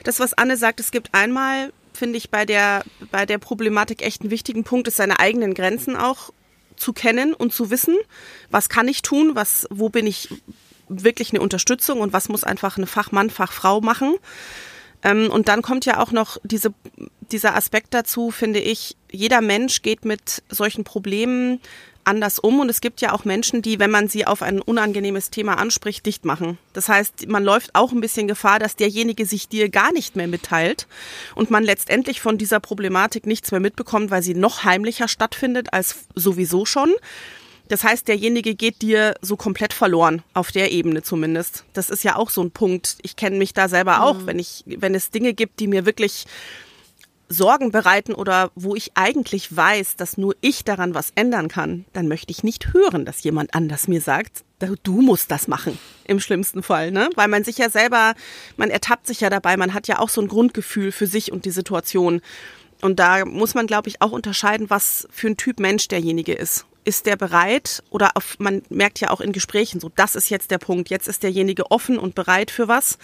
das, 0.03 0.19
was 0.19 0.33
Anne 0.33 0.57
sagt, 0.57 0.79
es 0.79 0.91
gibt 0.91 1.13
einmal, 1.13 1.71
finde 1.93 2.17
ich, 2.17 2.29
bei 2.29 2.45
der, 2.45 2.83
bei 3.11 3.25
der 3.25 3.37
Problematik 3.37 4.03
echt 4.03 4.21
einen 4.21 4.31
wichtigen 4.31 4.63
Punkt, 4.63 4.87
ist 4.87 4.97
seine 4.97 5.19
eigenen 5.19 5.53
Grenzen 5.53 5.95
auch 5.95 6.31
zu 6.75 6.93
kennen 6.93 7.33
und 7.33 7.53
zu 7.53 7.71
wissen, 7.71 7.95
was 8.51 8.69
kann 8.69 8.87
ich 8.87 9.01
tun, 9.01 9.31
was, 9.33 9.67
wo 9.71 9.89
bin 9.89 10.05
ich 10.05 10.29
wirklich 10.87 11.31
eine 11.31 11.41
Unterstützung 11.41 11.99
und 11.99 12.13
was 12.13 12.29
muss 12.29 12.43
einfach 12.43 12.77
eine 12.77 12.87
Fachmann, 12.87 13.29
Fachfrau 13.29 13.81
machen. 13.81 14.15
Ähm, 15.07 15.31
und 15.31 15.47
dann 15.47 15.61
kommt 15.61 15.85
ja 15.85 15.99
auch 15.99 16.11
noch 16.11 16.37
diese, 16.43 16.73
dieser 17.31 17.55
Aspekt 17.55 17.93
dazu, 17.93 18.29
finde 18.29 18.59
ich, 18.59 18.97
jeder 19.09 19.41
Mensch 19.41 19.81
geht 19.81 20.03
mit 20.03 20.43
solchen 20.49 20.83
Problemen 20.83 21.61
anders 22.03 22.39
um 22.39 22.61
und 22.61 22.69
es 22.69 22.79
gibt 22.79 23.01
ja 23.01 23.11
auch 23.13 23.25
Menschen, 23.25 23.61
die, 23.61 23.79
wenn 23.79 23.91
man 23.91 24.07
sie 24.07 24.25
auf 24.25 24.41
ein 24.41 24.61
unangenehmes 24.61 25.29
Thema 25.29 25.57
anspricht, 25.57 26.05
dicht 26.05 26.23
machen. 26.23 26.57
Das 26.71 26.87
heißt, 26.87 27.27
man 27.27 27.43
läuft 27.43 27.75
auch 27.75 27.91
ein 27.91 27.99
bisschen 27.99 28.27
Gefahr, 28.29 28.59
dass 28.59 28.77
derjenige 28.77 29.25
sich 29.25 29.49
dir 29.49 29.69
gar 29.69 29.91
nicht 29.91 30.15
mehr 30.15 30.27
mitteilt 30.27 30.87
und 31.35 31.51
man 31.51 31.63
letztendlich 31.63 32.21
von 32.21 32.37
dieser 32.37 32.61
Problematik 32.61 33.25
nichts 33.25 33.51
mehr 33.51 33.59
mitbekommt, 33.59 34.09
weil 34.09 34.23
sie 34.23 34.35
noch 34.35 34.63
heimlicher 34.63 35.09
stattfindet 35.09 35.73
als 35.73 36.07
sowieso 36.15 36.65
schon. 36.65 36.93
Das 37.67 37.83
heißt, 37.83 38.07
derjenige 38.07 38.55
geht 38.55 38.81
dir 38.81 39.15
so 39.21 39.35
komplett 39.35 39.73
verloren, 39.73 40.23
auf 40.33 40.51
der 40.51 40.71
Ebene 40.71 41.03
zumindest. 41.03 41.65
Das 41.73 41.89
ist 41.89 42.03
ja 42.03 42.15
auch 42.15 42.29
so 42.29 42.41
ein 42.41 42.51
Punkt. 42.51 42.97
Ich 43.01 43.15
kenne 43.15 43.37
mich 43.37 43.53
da 43.53 43.67
selber 43.67 44.03
auch, 44.03 44.19
mhm. 44.19 44.27
wenn 44.27 44.39
ich, 44.39 44.63
wenn 44.65 44.95
es 44.95 45.11
Dinge 45.11 45.33
gibt, 45.33 45.59
die 45.59 45.67
mir 45.67 45.85
wirklich 45.85 46.25
Sorgen 47.29 47.71
bereiten 47.71 48.13
oder 48.13 48.51
wo 48.55 48.75
ich 48.75 48.91
eigentlich 48.95 49.55
weiß, 49.55 49.97
dass 49.97 50.17
nur 50.17 50.35
ich 50.41 50.63
daran 50.63 50.93
was 50.93 51.11
ändern 51.15 51.49
kann, 51.49 51.85
dann 51.93 52.07
möchte 52.07 52.31
ich 52.31 52.43
nicht 52.43 52.73
hören, 52.73 53.05
dass 53.05 53.23
jemand 53.23 53.53
anders 53.53 53.87
mir 53.87 54.01
sagt, 54.01 54.43
du 54.83 55.01
musst 55.01 55.29
das 55.29 55.47
machen. 55.47 55.77
Im 56.05 56.19
schlimmsten 56.19 56.63
Fall, 56.63 56.91
ne? 56.91 57.09
Weil 57.15 57.27
man 57.27 57.43
sich 57.43 57.57
ja 57.57 57.69
selber, 57.69 58.13
man 58.55 58.69
ertappt 58.69 59.07
sich 59.07 59.19
ja 59.19 59.29
dabei, 59.29 59.57
man 59.57 59.73
hat 59.73 59.87
ja 59.87 59.99
auch 59.99 60.09
so 60.09 60.21
ein 60.21 60.27
Grundgefühl 60.27 60.91
für 60.91 61.07
sich 61.07 61.31
und 61.31 61.45
die 61.45 61.51
Situation. 61.51 62.21
Und 62.81 62.99
da 62.99 63.25
muss 63.25 63.55
man, 63.55 63.67
glaube 63.67 63.89
ich, 63.89 64.01
auch 64.01 64.11
unterscheiden, 64.11 64.69
was 64.69 65.07
für 65.11 65.27
ein 65.27 65.37
Typ 65.37 65.59
Mensch 65.59 65.87
derjenige 65.87 66.33
ist. 66.33 66.65
Ist 66.87 67.05
der 67.05 67.17
bereit 67.17 67.83
oder 67.89 68.11
auf, 68.15 68.39
man 68.39 68.63
merkt 68.69 69.01
ja 69.01 69.09
auch 69.09 69.19
in 69.19 69.33
Gesprächen 69.33 69.81
so, 69.81 69.91
das 69.93 70.15
ist 70.15 70.29
jetzt 70.29 70.51
der 70.51 70.57
Punkt, 70.57 70.89
jetzt 70.89 71.09
ist 71.09 71.21
derjenige 71.21 71.69
offen 71.69 71.99
und 71.99 72.15
bereit 72.15 72.49
für 72.49 72.69
was. 72.69 72.97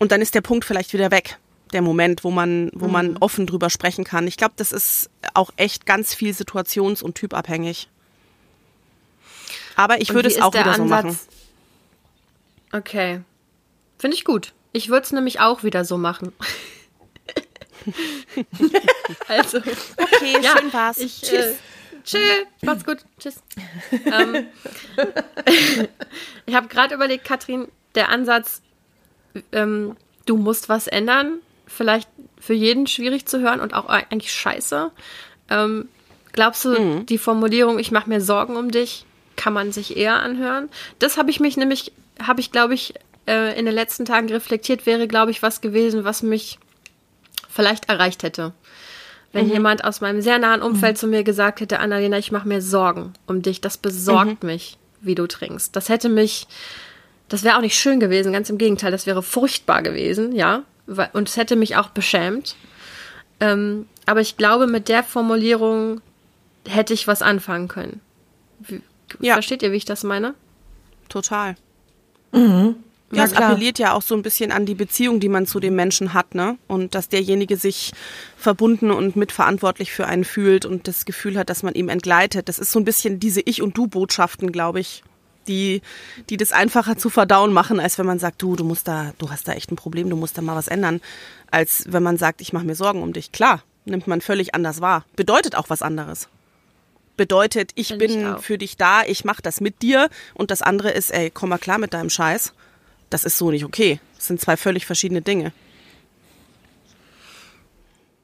Und 0.00 0.10
dann 0.10 0.22
ist 0.22 0.34
der 0.34 0.40
Punkt 0.40 0.64
vielleicht 0.64 0.94
wieder 0.94 1.10
weg 1.10 1.38
der 1.74 1.82
Moment, 1.82 2.24
wo 2.24 2.30
man, 2.30 2.70
wo 2.72 2.88
man 2.88 3.10
mhm. 3.10 3.16
offen 3.20 3.46
drüber 3.46 3.68
sprechen 3.68 4.04
kann. 4.04 4.26
Ich 4.26 4.38
glaube, 4.38 4.54
das 4.56 4.72
ist 4.72 5.10
auch 5.34 5.50
echt 5.56 5.84
ganz 5.84 6.14
viel 6.14 6.32
situations- 6.32 7.02
und 7.02 7.16
typabhängig. 7.16 7.88
Aber 9.76 10.00
ich 10.00 10.14
würde 10.14 10.28
es 10.28 10.40
auch 10.40 10.54
wieder 10.54 10.66
Ansatz? 10.66 10.76
so 10.78 10.84
machen. 10.84 11.18
Okay. 12.72 13.20
Finde 13.98 14.16
ich 14.16 14.24
gut. 14.24 14.54
Ich 14.72 14.88
würde 14.88 15.04
es 15.04 15.12
nämlich 15.12 15.40
auch 15.40 15.62
wieder 15.64 15.84
so 15.84 15.98
machen. 15.98 16.32
also. 19.28 19.58
Okay, 19.58 20.36
ja, 20.40 20.56
schön 20.58 20.72
war's. 20.72 20.98
Ich, 20.98 21.22
äh, 21.24 21.26
Tschüss. 21.26 21.46
Äh, 21.46 21.54
Chill, 22.04 22.46
macht's 22.62 22.84
gut. 22.84 22.98
Tschüss. 23.18 23.42
ähm, 23.90 24.46
ich 26.46 26.54
habe 26.54 26.68
gerade 26.68 26.94
überlegt, 26.94 27.24
Katrin, 27.24 27.68
der 27.94 28.10
Ansatz, 28.10 28.62
ähm, 29.52 29.96
du 30.26 30.36
musst 30.36 30.68
was 30.68 30.86
ändern, 30.86 31.40
vielleicht 31.66 32.08
für 32.38 32.54
jeden 32.54 32.86
schwierig 32.86 33.26
zu 33.26 33.40
hören 33.40 33.60
und 33.60 33.74
auch 33.74 33.86
eigentlich 33.86 34.32
scheiße. 34.32 34.90
Ähm, 35.50 35.88
glaubst 36.32 36.64
du, 36.64 36.78
mhm. 36.78 37.06
die 37.06 37.18
Formulierung, 37.18 37.78
ich 37.78 37.90
mache 37.90 38.08
mir 38.08 38.20
Sorgen 38.20 38.56
um 38.56 38.70
dich, 38.70 39.06
kann 39.36 39.52
man 39.52 39.72
sich 39.72 39.96
eher 39.96 40.20
anhören? 40.20 40.68
Das 40.98 41.16
habe 41.16 41.30
ich 41.30 41.40
mich 41.40 41.56
nämlich, 41.56 41.92
habe 42.22 42.40
ich, 42.40 42.52
glaube 42.52 42.74
ich, 42.74 42.94
äh, 43.26 43.58
in 43.58 43.64
den 43.64 43.74
letzten 43.74 44.04
Tagen 44.04 44.28
reflektiert, 44.28 44.84
wäre, 44.84 45.08
glaube 45.08 45.30
ich, 45.30 45.42
was 45.42 45.60
gewesen, 45.60 46.04
was 46.04 46.22
mich 46.22 46.58
vielleicht 47.48 47.88
erreicht 47.88 48.22
hätte. 48.22 48.52
Wenn 49.34 49.46
mhm. 49.46 49.52
jemand 49.52 49.84
aus 49.84 50.00
meinem 50.00 50.22
sehr 50.22 50.38
nahen 50.38 50.62
Umfeld 50.62 50.96
mhm. 50.96 51.00
zu 51.00 51.06
mir 51.06 51.24
gesagt 51.24 51.60
hätte, 51.60 51.80
Annalena, 51.80 52.16
ich 52.16 52.32
mache 52.32 52.48
mir 52.48 52.62
Sorgen 52.62 53.12
um 53.26 53.42
dich, 53.42 53.60
das 53.60 53.76
besorgt 53.76 54.42
mhm. 54.42 54.48
mich, 54.48 54.78
wie 55.02 55.14
du 55.14 55.26
trinkst. 55.26 55.76
Das 55.76 55.90
hätte 55.90 56.08
mich, 56.08 56.46
das 57.28 57.44
wäre 57.44 57.58
auch 57.58 57.60
nicht 57.60 57.76
schön 57.78 58.00
gewesen, 58.00 58.32
ganz 58.32 58.48
im 58.48 58.56
Gegenteil, 58.56 58.90
das 58.90 59.06
wäre 59.06 59.22
furchtbar 59.22 59.82
gewesen, 59.82 60.32
ja 60.32 60.62
und 60.86 61.28
es 61.28 61.36
hätte 61.36 61.56
mich 61.56 61.76
auch 61.76 61.88
beschämt. 61.88 62.56
Ähm, 63.40 63.86
aber 64.06 64.20
ich 64.20 64.36
glaube, 64.36 64.66
mit 64.66 64.88
der 64.88 65.02
Formulierung 65.02 66.00
hätte 66.66 66.92
ich 66.92 67.06
was 67.06 67.22
anfangen 67.22 67.68
können. 67.68 68.00
Wie, 68.60 68.82
ja. 69.20 69.34
Versteht 69.34 69.62
ihr, 69.62 69.72
wie 69.72 69.76
ich 69.76 69.84
das 69.84 70.04
meine? 70.04 70.34
Total. 71.08 71.56
Mhm. 72.32 72.76
Ja, 73.16 73.24
es 73.24 73.32
appelliert 73.32 73.78
ja 73.78 73.92
auch 73.92 74.02
so 74.02 74.14
ein 74.14 74.22
bisschen 74.22 74.52
an 74.52 74.66
die 74.66 74.74
Beziehung, 74.74 75.20
die 75.20 75.28
man 75.28 75.46
zu 75.46 75.60
dem 75.60 75.74
Menschen 75.74 76.14
hat, 76.14 76.34
ne? 76.34 76.56
Und 76.66 76.94
dass 76.94 77.08
derjenige 77.08 77.56
sich 77.56 77.92
verbunden 78.36 78.90
und 78.90 79.16
mitverantwortlich 79.16 79.92
für 79.92 80.06
einen 80.06 80.24
fühlt 80.24 80.64
und 80.66 80.88
das 80.88 81.04
Gefühl 81.04 81.38
hat, 81.38 81.50
dass 81.50 81.62
man 81.62 81.74
ihm 81.74 81.88
entgleitet. 81.88 82.48
Das 82.48 82.58
ist 82.58 82.72
so 82.72 82.78
ein 82.78 82.84
bisschen 82.84 83.20
diese 83.20 83.40
Ich- 83.40 83.62
und 83.62 83.76
Du-Botschaften, 83.76 84.52
glaube 84.52 84.80
ich 84.80 85.02
die, 85.46 85.82
die 86.30 86.36
das 86.36 86.52
einfacher 86.52 86.96
zu 86.96 87.10
verdauen 87.10 87.52
machen, 87.52 87.80
als 87.80 87.98
wenn 87.98 88.06
man 88.06 88.18
sagt, 88.18 88.42
du, 88.42 88.56
du 88.56 88.64
musst 88.64 88.88
da, 88.88 89.12
du 89.18 89.30
hast 89.30 89.48
da 89.48 89.52
echt 89.52 89.70
ein 89.70 89.76
Problem, 89.76 90.10
du 90.10 90.16
musst 90.16 90.36
da 90.38 90.42
mal 90.42 90.56
was 90.56 90.68
ändern, 90.68 91.00
als 91.50 91.84
wenn 91.88 92.02
man 92.02 92.16
sagt, 92.16 92.40
ich 92.40 92.52
mache 92.52 92.64
mir 92.64 92.74
Sorgen 92.74 93.02
um 93.02 93.12
dich. 93.12 93.32
Klar, 93.32 93.62
nimmt 93.84 94.06
man 94.06 94.20
völlig 94.20 94.54
anders 94.54 94.80
wahr. 94.80 95.04
Bedeutet 95.16 95.54
auch 95.54 95.70
was 95.70 95.82
anderes. 95.82 96.28
Bedeutet, 97.16 97.70
ich 97.76 97.88
Find 97.88 97.98
bin 98.00 98.34
ich 98.36 98.42
für 98.42 98.58
dich 98.58 98.76
da, 98.76 99.02
ich 99.04 99.24
mache 99.24 99.42
das 99.42 99.60
mit 99.60 99.82
dir 99.82 100.08
und 100.34 100.50
das 100.50 100.62
andere 100.62 100.90
ist, 100.90 101.12
ey, 101.12 101.30
komm 101.30 101.50
mal 101.50 101.58
klar 101.58 101.78
mit 101.78 101.94
deinem 101.94 102.10
Scheiß. 102.10 102.52
Das 103.10 103.24
ist 103.24 103.38
so 103.38 103.50
nicht 103.50 103.64
okay. 103.64 104.00
Das 104.16 104.26
sind 104.26 104.40
zwei 104.40 104.56
völlig 104.56 104.86
verschiedene 104.86 105.22
Dinge. 105.22 105.52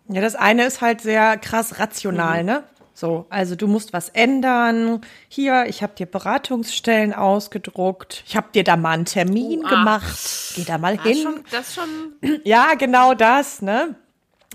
Ja, 0.09 0.21
das 0.21 0.35
eine 0.35 0.65
ist 0.65 0.81
halt 0.81 1.01
sehr 1.01 1.37
krass 1.39 1.79
rational, 1.79 2.41
mhm. 2.41 2.47
ne? 2.47 2.65
So, 2.93 3.25
also 3.31 3.57
du 3.57 3.67
musst 3.67 3.95
was 3.95 4.11
ändern. 4.11 5.01
Hier, 5.29 5.65
ich 5.69 5.83
habe 5.83 5.95
dir 5.95 6.05
Beratungsstellen 6.05 7.15
ausgedruckt. 7.15 8.25
Ich 8.27 8.37
habe 8.37 8.49
dir 8.53 8.63
da 8.63 8.77
mal 8.77 8.91
einen 8.91 9.07
Termin 9.07 9.63
oh, 9.65 9.69
gemacht. 9.69 10.53
Geh 10.55 10.65
da 10.65 10.77
mal 10.77 11.01
hin. 11.01 11.23
Schon, 11.23 11.45
das 11.51 11.75
schon. 11.75 12.41
Ja, 12.45 12.75
genau 12.75 13.15
das, 13.15 13.63
ne? 13.63 13.95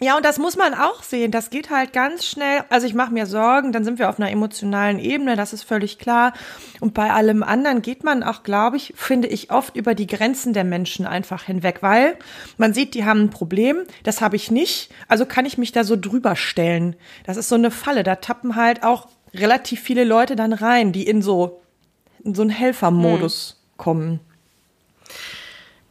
Ja, 0.01 0.17
und 0.17 0.25
das 0.25 0.39
muss 0.39 0.57
man 0.57 0.73
auch 0.73 1.03
sehen. 1.03 1.31
Das 1.31 1.49
geht 1.49 1.69
halt 1.69 1.93
ganz 1.93 2.25
schnell. 2.25 2.65
Also 2.69 2.85
ich 2.85 2.93
mache 2.93 3.13
mir 3.13 3.25
Sorgen, 3.25 3.71
dann 3.71 3.85
sind 3.85 3.97
wir 3.97 4.09
auf 4.09 4.19
einer 4.19 4.29
emotionalen 4.29 4.99
Ebene, 4.99 5.37
das 5.37 5.53
ist 5.53 5.63
völlig 5.63 5.99
klar. 5.99 6.33
Und 6.81 6.93
bei 6.93 7.11
allem 7.11 7.43
anderen 7.43 7.81
geht 7.81 8.03
man 8.03 8.21
auch, 8.21 8.43
glaube 8.43 8.75
ich, 8.75 8.93
finde 8.97 9.29
ich, 9.29 9.51
oft 9.51 9.73
über 9.77 9.95
die 9.95 10.07
Grenzen 10.07 10.51
der 10.51 10.65
Menschen 10.65 11.05
einfach 11.05 11.43
hinweg, 11.43 11.77
weil 11.79 12.17
man 12.57 12.73
sieht, 12.73 12.93
die 12.93 13.05
haben 13.05 13.21
ein 13.21 13.29
Problem, 13.29 13.83
das 14.03 14.19
habe 14.19 14.35
ich 14.35 14.51
nicht, 14.51 14.91
also 15.07 15.25
kann 15.25 15.45
ich 15.45 15.57
mich 15.57 15.71
da 15.71 15.85
so 15.85 15.95
drüber 15.95 16.35
stellen. 16.35 16.97
Das 17.23 17.37
ist 17.37 17.47
so 17.47 17.55
eine 17.55 17.71
Falle. 17.71 18.03
Da 18.03 18.17
tappen 18.17 18.57
halt 18.57 18.83
auch 18.83 19.07
relativ 19.33 19.79
viele 19.79 20.03
Leute 20.03 20.35
dann 20.35 20.51
rein, 20.51 20.91
die 20.91 21.07
in 21.07 21.21
so, 21.21 21.61
in 22.21 22.35
so 22.35 22.41
einen 22.41 22.51
Helfermodus 22.51 23.61
hm. 23.61 23.77
kommen. 23.77 24.19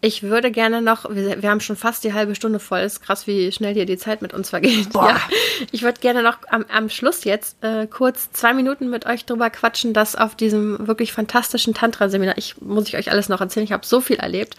Ich 0.04 0.22
würde 0.22 0.50
gerne 0.50 0.82
noch, 0.82 1.08
wir, 1.08 1.42
wir, 1.42 1.48
haben 1.48 1.60
schon 1.60 1.76
fast 1.76 2.04
die 2.04 2.12
halbe 2.12 2.34
Stunde 2.34 2.58
voll, 2.58 2.80
ist 2.80 3.00
krass, 3.00 3.26
wie 3.26 3.50
schnell 3.52 3.72
hier 3.72 3.86
die 3.86 3.96
Zeit 3.96 4.20
mit 4.20 4.34
uns 4.34 4.50
vergeht. 4.50 4.88
Ja, 4.92 5.18
ich 5.72 5.82
würde 5.82 5.98
gerne 5.98 6.22
noch 6.22 6.36
am, 6.50 6.66
am 6.70 6.90
Schluss 6.90 7.24
jetzt 7.24 7.64
äh, 7.64 7.86
kurz 7.86 8.30
zwei 8.30 8.52
Minuten 8.52 8.90
mit 8.90 9.06
euch 9.06 9.24
drüber 9.24 9.48
quatschen, 9.48 9.94
dass 9.94 10.14
auf 10.14 10.34
diesem 10.34 10.86
wirklich 10.86 11.14
fantastischen 11.14 11.72
Tantra-Seminar, 11.72 12.36
ich 12.36 12.60
muss 12.60 12.86
ich 12.88 12.98
euch 12.98 13.10
alles 13.10 13.30
noch 13.30 13.40
erzählen, 13.40 13.64
ich 13.64 13.72
habe 13.72 13.86
so 13.86 14.02
viel 14.02 14.16
erlebt, 14.16 14.56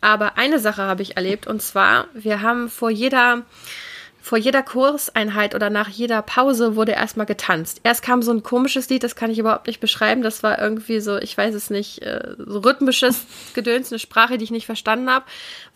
aber 0.00 0.36
eine 0.36 0.58
Sache 0.58 0.82
habe 0.82 1.02
ich 1.02 1.16
erlebt. 1.16 1.46
Und 1.46 1.62
zwar, 1.62 2.06
wir 2.12 2.42
haben 2.42 2.68
vor 2.68 2.90
jeder 2.90 3.42
vor 4.22 4.38
jeder 4.38 4.62
Kurseinheit 4.62 5.56
oder 5.56 5.68
nach 5.68 5.88
jeder 5.88 6.22
Pause 6.22 6.76
wurde 6.76 6.92
erstmal 6.92 7.26
getanzt. 7.26 7.80
Erst 7.82 8.02
kam 8.02 8.22
so 8.22 8.30
ein 8.30 8.44
komisches 8.44 8.88
Lied, 8.88 9.02
das 9.02 9.16
kann 9.16 9.32
ich 9.32 9.38
überhaupt 9.38 9.66
nicht 9.66 9.80
beschreiben. 9.80 10.22
Das 10.22 10.44
war 10.44 10.60
irgendwie 10.60 11.00
so, 11.00 11.18
ich 11.18 11.36
weiß 11.36 11.52
es 11.56 11.70
nicht, 11.70 12.02
äh, 12.02 12.36
so 12.38 12.60
rhythmisches 12.60 13.26
Gedöns, 13.54 13.90
eine 13.90 13.98
Sprache, 13.98 14.38
die 14.38 14.44
ich 14.44 14.52
nicht 14.52 14.66
verstanden 14.66 15.10
habe. 15.10 15.24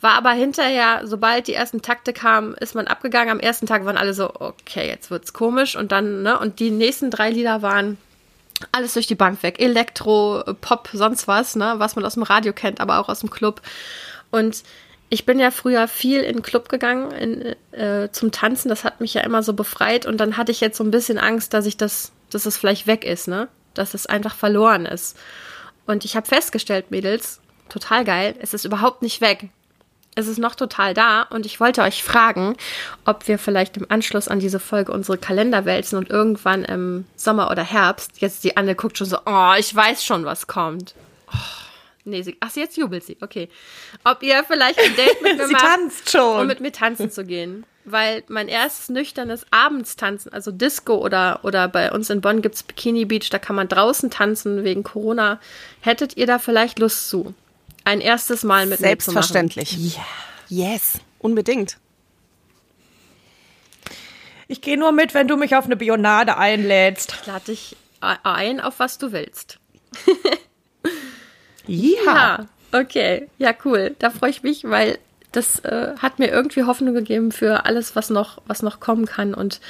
War 0.00 0.12
aber 0.12 0.30
hinterher, 0.30 1.00
sobald 1.04 1.48
die 1.48 1.54
ersten 1.54 1.82
Takte 1.82 2.12
kamen, 2.12 2.54
ist 2.54 2.76
man 2.76 2.86
abgegangen. 2.86 3.30
Am 3.30 3.40
ersten 3.40 3.66
Tag 3.66 3.84
waren 3.84 3.96
alle 3.96 4.14
so, 4.14 4.32
okay, 4.32 4.86
jetzt 4.86 5.10
wird's 5.10 5.32
komisch. 5.32 5.74
Und 5.74 5.90
dann, 5.90 6.22
ne, 6.22 6.38
und 6.38 6.60
die 6.60 6.70
nächsten 6.70 7.10
drei 7.10 7.30
Lieder 7.30 7.62
waren 7.62 7.98
alles 8.70 8.94
durch 8.94 9.08
die 9.08 9.16
Bank 9.16 9.42
weg. 9.42 9.60
Elektro, 9.60 10.44
Pop, 10.60 10.88
sonst 10.92 11.26
was, 11.26 11.56
ne, 11.56 11.74
was 11.78 11.96
man 11.96 12.04
aus 12.04 12.14
dem 12.14 12.22
Radio 12.22 12.52
kennt, 12.52 12.80
aber 12.80 13.00
auch 13.00 13.08
aus 13.08 13.20
dem 13.20 13.30
Club. 13.30 13.60
Und 14.30 14.62
ich 15.08 15.24
bin 15.24 15.38
ja 15.38 15.50
früher 15.50 15.86
viel 15.88 16.20
in 16.20 16.36
den 16.36 16.42
Club 16.42 16.68
gegangen 16.68 17.12
in, 17.12 17.78
äh, 17.78 18.10
zum 18.10 18.32
Tanzen. 18.32 18.68
Das 18.68 18.84
hat 18.84 19.00
mich 19.00 19.14
ja 19.14 19.22
immer 19.22 19.42
so 19.42 19.52
befreit. 19.52 20.06
Und 20.06 20.18
dann 20.18 20.36
hatte 20.36 20.52
ich 20.52 20.60
jetzt 20.60 20.78
so 20.78 20.84
ein 20.84 20.90
bisschen 20.90 21.18
Angst, 21.18 21.54
dass 21.54 21.66
ich 21.66 21.76
das, 21.76 22.12
dass 22.30 22.46
es 22.46 22.56
vielleicht 22.56 22.86
weg 22.86 23.04
ist, 23.04 23.28
ne? 23.28 23.48
Dass 23.74 23.94
es 23.94 24.06
einfach 24.06 24.34
verloren 24.34 24.84
ist. 24.86 25.16
Und 25.86 26.04
ich 26.04 26.16
habe 26.16 26.26
festgestellt, 26.26 26.90
Mädels, 26.90 27.40
total 27.68 28.04
geil, 28.04 28.34
es 28.40 28.54
ist 28.54 28.64
überhaupt 28.64 29.02
nicht 29.02 29.20
weg. 29.20 29.48
Es 30.18 30.26
ist 30.26 30.38
noch 30.38 30.54
total 30.54 30.94
da 30.94 31.22
und 31.22 31.44
ich 31.44 31.60
wollte 31.60 31.82
euch 31.82 32.02
fragen, 32.02 32.56
ob 33.04 33.28
wir 33.28 33.38
vielleicht 33.38 33.76
im 33.76 33.86
Anschluss 33.90 34.28
an 34.28 34.40
diese 34.40 34.58
Folge 34.58 34.90
unsere 34.90 35.18
Kalender 35.18 35.66
wälzen 35.66 35.98
und 35.98 36.08
irgendwann 36.08 36.64
im 36.64 37.04
Sommer 37.16 37.50
oder 37.50 37.62
Herbst, 37.62 38.12
jetzt 38.16 38.42
die 38.42 38.56
Anne 38.56 38.74
guckt 38.74 38.96
schon 38.96 39.06
so, 39.06 39.18
oh, 39.26 39.52
ich 39.58 39.76
weiß 39.76 40.02
schon, 40.02 40.24
was 40.24 40.46
kommt. 40.46 40.94
Oh 41.30 41.65
Nee, 42.06 42.22
sie, 42.22 42.36
ach, 42.40 42.54
jetzt 42.56 42.76
jubelt 42.76 43.04
sie. 43.04 43.16
Okay. 43.20 43.48
Ob 44.04 44.22
ihr 44.22 44.44
vielleicht 44.44 44.78
ein 44.78 44.94
Date 44.96 45.20
mit 45.22 45.36
mir 45.38 45.46
sie 45.48 45.52
macht, 45.52 45.64
tanzt 45.66 46.10
schon. 46.10 46.40
um 46.40 46.46
mit 46.46 46.60
mir 46.60 46.72
tanzen 46.72 47.10
zu 47.10 47.24
gehen. 47.24 47.66
Weil 47.84 48.22
mein 48.28 48.48
erstes 48.48 48.88
nüchternes 48.88 49.44
Abendstanzen, 49.50 50.32
also 50.32 50.50
Disco 50.50 50.94
oder, 50.96 51.40
oder 51.42 51.68
bei 51.68 51.92
uns 51.92 52.08
in 52.10 52.20
Bonn 52.20 52.42
gibt's 52.42 52.62
Bikini 52.62 53.04
Beach, 53.04 53.28
da 53.30 53.38
kann 53.38 53.54
man 53.56 53.68
draußen 53.68 54.10
tanzen 54.10 54.64
wegen 54.64 54.82
Corona. 54.82 55.40
Hättet 55.80 56.16
ihr 56.16 56.26
da 56.26 56.38
vielleicht 56.38 56.78
Lust 56.78 57.08
zu? 57.08 57.34
Ein 57.84 58.00
erstes 58.00 58.42
Mal 58.42 58.66
mit 58.66 58.78
Selbstverständlich. 58.80 59.76
mir 59.76 59.90
zu 59.90 59.98
machen? 59.98 60.06
Ja. 60.48 60.72
Yes. 60.72 60.94
Unbedingt. 61.18 61.78
Ich 64.48 64.60
gehe 64.60 64.78
nur 64.78 64.92
mit, 64.92 65.12
wenn 65.14 65.26
du 65.28 65.36
mich 65.36 65.56
auf 65.56 65.64
eine 65.64 65.76
Bionade 65.76 66.36
einlädst. 66.36 67.16
Ich 67.20 67.26
lade 67.26 67.46
dich 67.46 67.76
ein, 68.00 68.60
auf 68.60 68.78
was 68.78 68.98
du 68.98 69.10
willst. 69.12 69.58
ja. 71.66 72.02
ja. 72.04 72.46
Okay, 72.72 73.28
ja, 73.38 73.54
cool. 73.64 73.94
Da 73.98 74.10
freue 74.10 74.30
ich 74.30 74.42
mich, 74.42 74.64
weil 74.64 74.98
das 75.32 75.60
äh, 75.60 75.94
hat 75.98 76.18
mir 76.18 76.28
irgendwie 76.28 76.64
Hoffnung 76.64 76.94
gegeben 76.94 77.32
für 77.32 77.64
alles, 77.64 77.96
was 77.96 78.10
noch, 78.10 78.42
was 78.46 78.62
noch 78.62 78.80
kommen 78.80 79.06
kann. 79.06 79.34
Und 79.34 79.60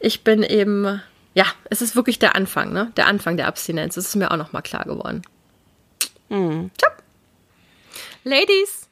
ich 0.00 0.24
bin 0.24 0.42
eben, 0.42 1.00
ja, 1.34 1.44
es 1.70 1.82
ist 1.82 1.96
wirklich 1.96 2.18
der 2.18 2.34
Anfang, 2.34 2.72
ne? 2.72 2.92
Der 2.96 3.06
Anfang 3.06 3.36
der 3.36 3.46
Abstinenz. 3.46 3.94
Das 3.94 4.06
ist 4.06 4.16
mir 4.16 4.30
auch 4.30 4.36
noch 4.36 4.52
mal 4.52 4.62
klar 4.62 4.84
geworden. 4.84 5.22
Mhm. 6.28 6.70
Ciao. 6.78 6.92
Ladies. 8.24 8.88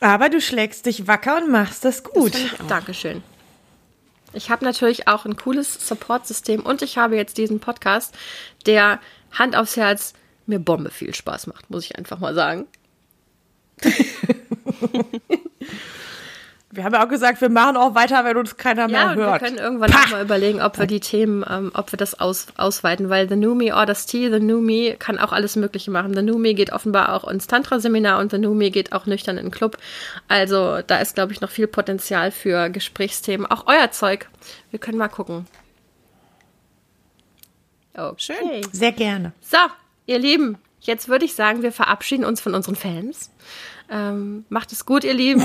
Aber 0.00 0.28
du 0.28 0.40
schlägst 0.40 0.86
dich 0.86 1.06
wacker 1.06 1.36
und 1.36 1.50
machst 1.50 1.84
das 1.84 2.02
gut. 2.02 2.34
Das 2.34 2.66
Dankeschön. 2.66 3.22
Ich 4.32 4.50
habe 4.50 4.64
natürlich 4.64 5.08
auch 5.08 5.24
ein 5.24 5.36
cooles 5.36 5.86
Support-System 5.86 6.60
und 6.60 6.82
ich 6.82 6.96
habe 6.96 7.16
jetzt 7.16 7.38
diesen 7.38 7.60
Podcast, 7.60 8.14
der 8.66 8.98
Hand 9.32 9.56
aufs 9.56 9.76
Herz 9.76 10.14
mir 10.46 10.58
Bombe 10.58 10.90
viel 10.90 11.14
Spaß 11.14 11.46
macht, 11.46 11.70
muss 11.70 11.84
ich 11.84 11.96
einfach 11.96 12.18
mal 12.18 12.34
sagen. 12.34 12.66
Wir 16.74 16.84
haben 16.84 16.94
ja 16.94 17.04
auch 17.04 17.08
gesagt, 17.08 17.42
wir 17.42 17.50
machen 17.50 17.76
auch 17.76 17.94
weiter, 17.94 18.24
wenn 18.24 18.34
uns 18.38 18.56
keiner 18.56 18.88
mehr 18.88 19.00
ja, 19.00 19.14
hört. 19.14 19.42
Wir 19.42 19.46
können 19.46 19.58
irgendwann 19.58 19.90
Pah! 19.90 20.08
mal 20.08 20.22
überlegen, 20.22 20.62
ob 20.62 20.78
wir 20.78 20.86
die 20.86 21.00
Themen, 21.00 21.44
ähm, 21.46 21.70
ob 21.74 21.92
wir 21.92 21.98
das 21.98 22.18
aus, 22.18 22.46
ausweiten, 22.56 23.10
weil 23.10 23.28
The 23.28 23.36
New 23.36 23.54
Me 23.54 23.76
or 23.76 23.84
das 23.84 24.06
T, 24.06 24.30
The 24.30 24.40
New 24.40 24.62
Me 24.62 24.96
kann 24.98 25.18
auch 25.18 25.32
alles 25.32 25.54
Mögliche 25.54 25.90
machen. 25.90 26.14
The 26.14 26.22
New 26.22 26.38
Me 26.38 26.54
geht 26.54 26.72
offenbar 26.72 27.12
auch 27.12 27.28
ins 27.28 27.46
Tantra-Seminar 27.46 28.20
und 28.20 28.30
The 28.30 28.38
New 28.38 28.54
Me 28.54 28.70
geht 28.70 28.92
auch 28.94 29.04
nüchtern 29.04 29.36
in 29.36 29.46
den 29.46 29.50
Club. 29.50 29.76
Also 30.28 30.80
da 30.86 30.96
ist, 30.96 31.14
glaube 31.14 31.34
ich, 31.34 31.42
noch 31.42 31.50
viel 31.50 31.66
Potenzial 31.66 32.30
für 32.30 32.70
Gesprächsthemen. 32.70 33.46
Auch 33.46 33.66
euer 33.66 33.90
Zeug. 33.90 34.30
Wir 34.70 34.78
können 34.78 34.96
mal 34.96 35.08
gucken. 35.08 35.46
Okay. 37.94 38.14
Schön. 38.16 38.72
Sehr 38.72 38.92
gerne. 38.92 39.32
So, 39.42 39.58
ihr 40.06 40.18
Lieben, 40.18 40.58
jetzt 40.80 41.08
würde 41.08 41.24
ich 41.24 41.34
sagen, 41.34 41.62
wir 41.62 41.72
verabschieden 41.72 42.24
uns 42.24 42.40
von 42.40 42.54
unseren 42.54 42.76
Fans. 42.76 43.30
Ähm, 43.90 44.44
macht 44.48 44.72
es 44.72 44.86
gut, 44.86 45.04
ihr 45.04 45.14
Lieben. 45.14 45.42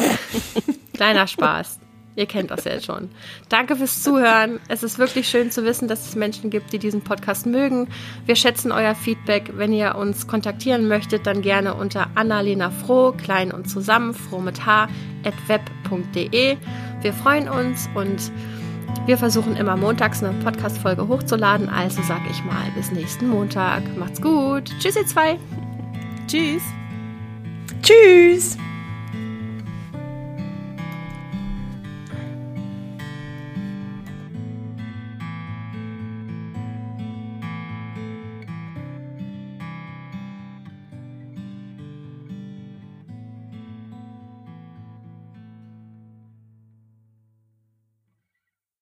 Kleiner 0.93 1.27
Spaß. 1.27 1.79
Ihr 2.17 2.25
kennt 2.25 2.49
das 2.49 2.63
ja 2.63 2.71
jetzt 2.71 2.87
schon. 2.87 3.09
Danke 3.47 3.75
fürs 3.75 4.01
Zuhören. 4.01 4.59
Es 4.69 4.81
ist 4.81 4.97
wirklich 4.97 5.29
schön 5.29 5.51
zu 5.51 5.63
wissen, 5.65 5.87
dass 5.87 6.07
es 6.07 6.15
Menschen 6.15 6.49
gibt, 6.49 6.73
die 6.73 6.79
diesen 6.79 7.03
Podcast 7.03 7.45
mögen. 7.45 7.89
Wir 8.25 8.35
schätzen 8.35 8.71
euer 8.71 8.95
Feedback. 8.95 9.51
Wenn 9.55 9.71
ihr 9.71 9.95
uns 9.95 10.25
kontaktieren 10.25 10.87
möchtet, 10.87 11.27
dann 11.27 11.43
gerne 11.43 11.75
unter 11.75 12.09
Annalena 12.15 12.71
Froh, 12.71 13.11
klein 13.11 13.51
und 13.51 13.69
zusammen, 13.69 14.15
froh 14.15 14.39
mit 14.39 14.65
H, 14.65 14.89
at 15.23 15.35
web.de. 15.47 16.57
Wir 17.01 17.13
freuen 17.13 17.47
uns 17.47 17.87
und 17.93 18.31
wir 19.05 19.17
versuchen 19.17 19.55
immer 19.55 19.77
montags 19.77 20.23
eine 20.23 20.33
Podcast-Folge 20.43 21.07
hochzuladen. 21.07 21.69
Also 21.69 22.01
sag 22.03 22.21
ich 22.29 22.43
mal, 22.43 22.69
bis 22.75 22.91
nächsten 22.91 23.29
Montag. 23.29 23.83
Macht's 23.97 24.21
gut. 24.21 24.71
Tschüss, 24.79 24.95
ihr 24.95 25.05
zwei. 25.05 25.37
Tschüss. 26.27 26.63
Tschüss. 27.81 28.57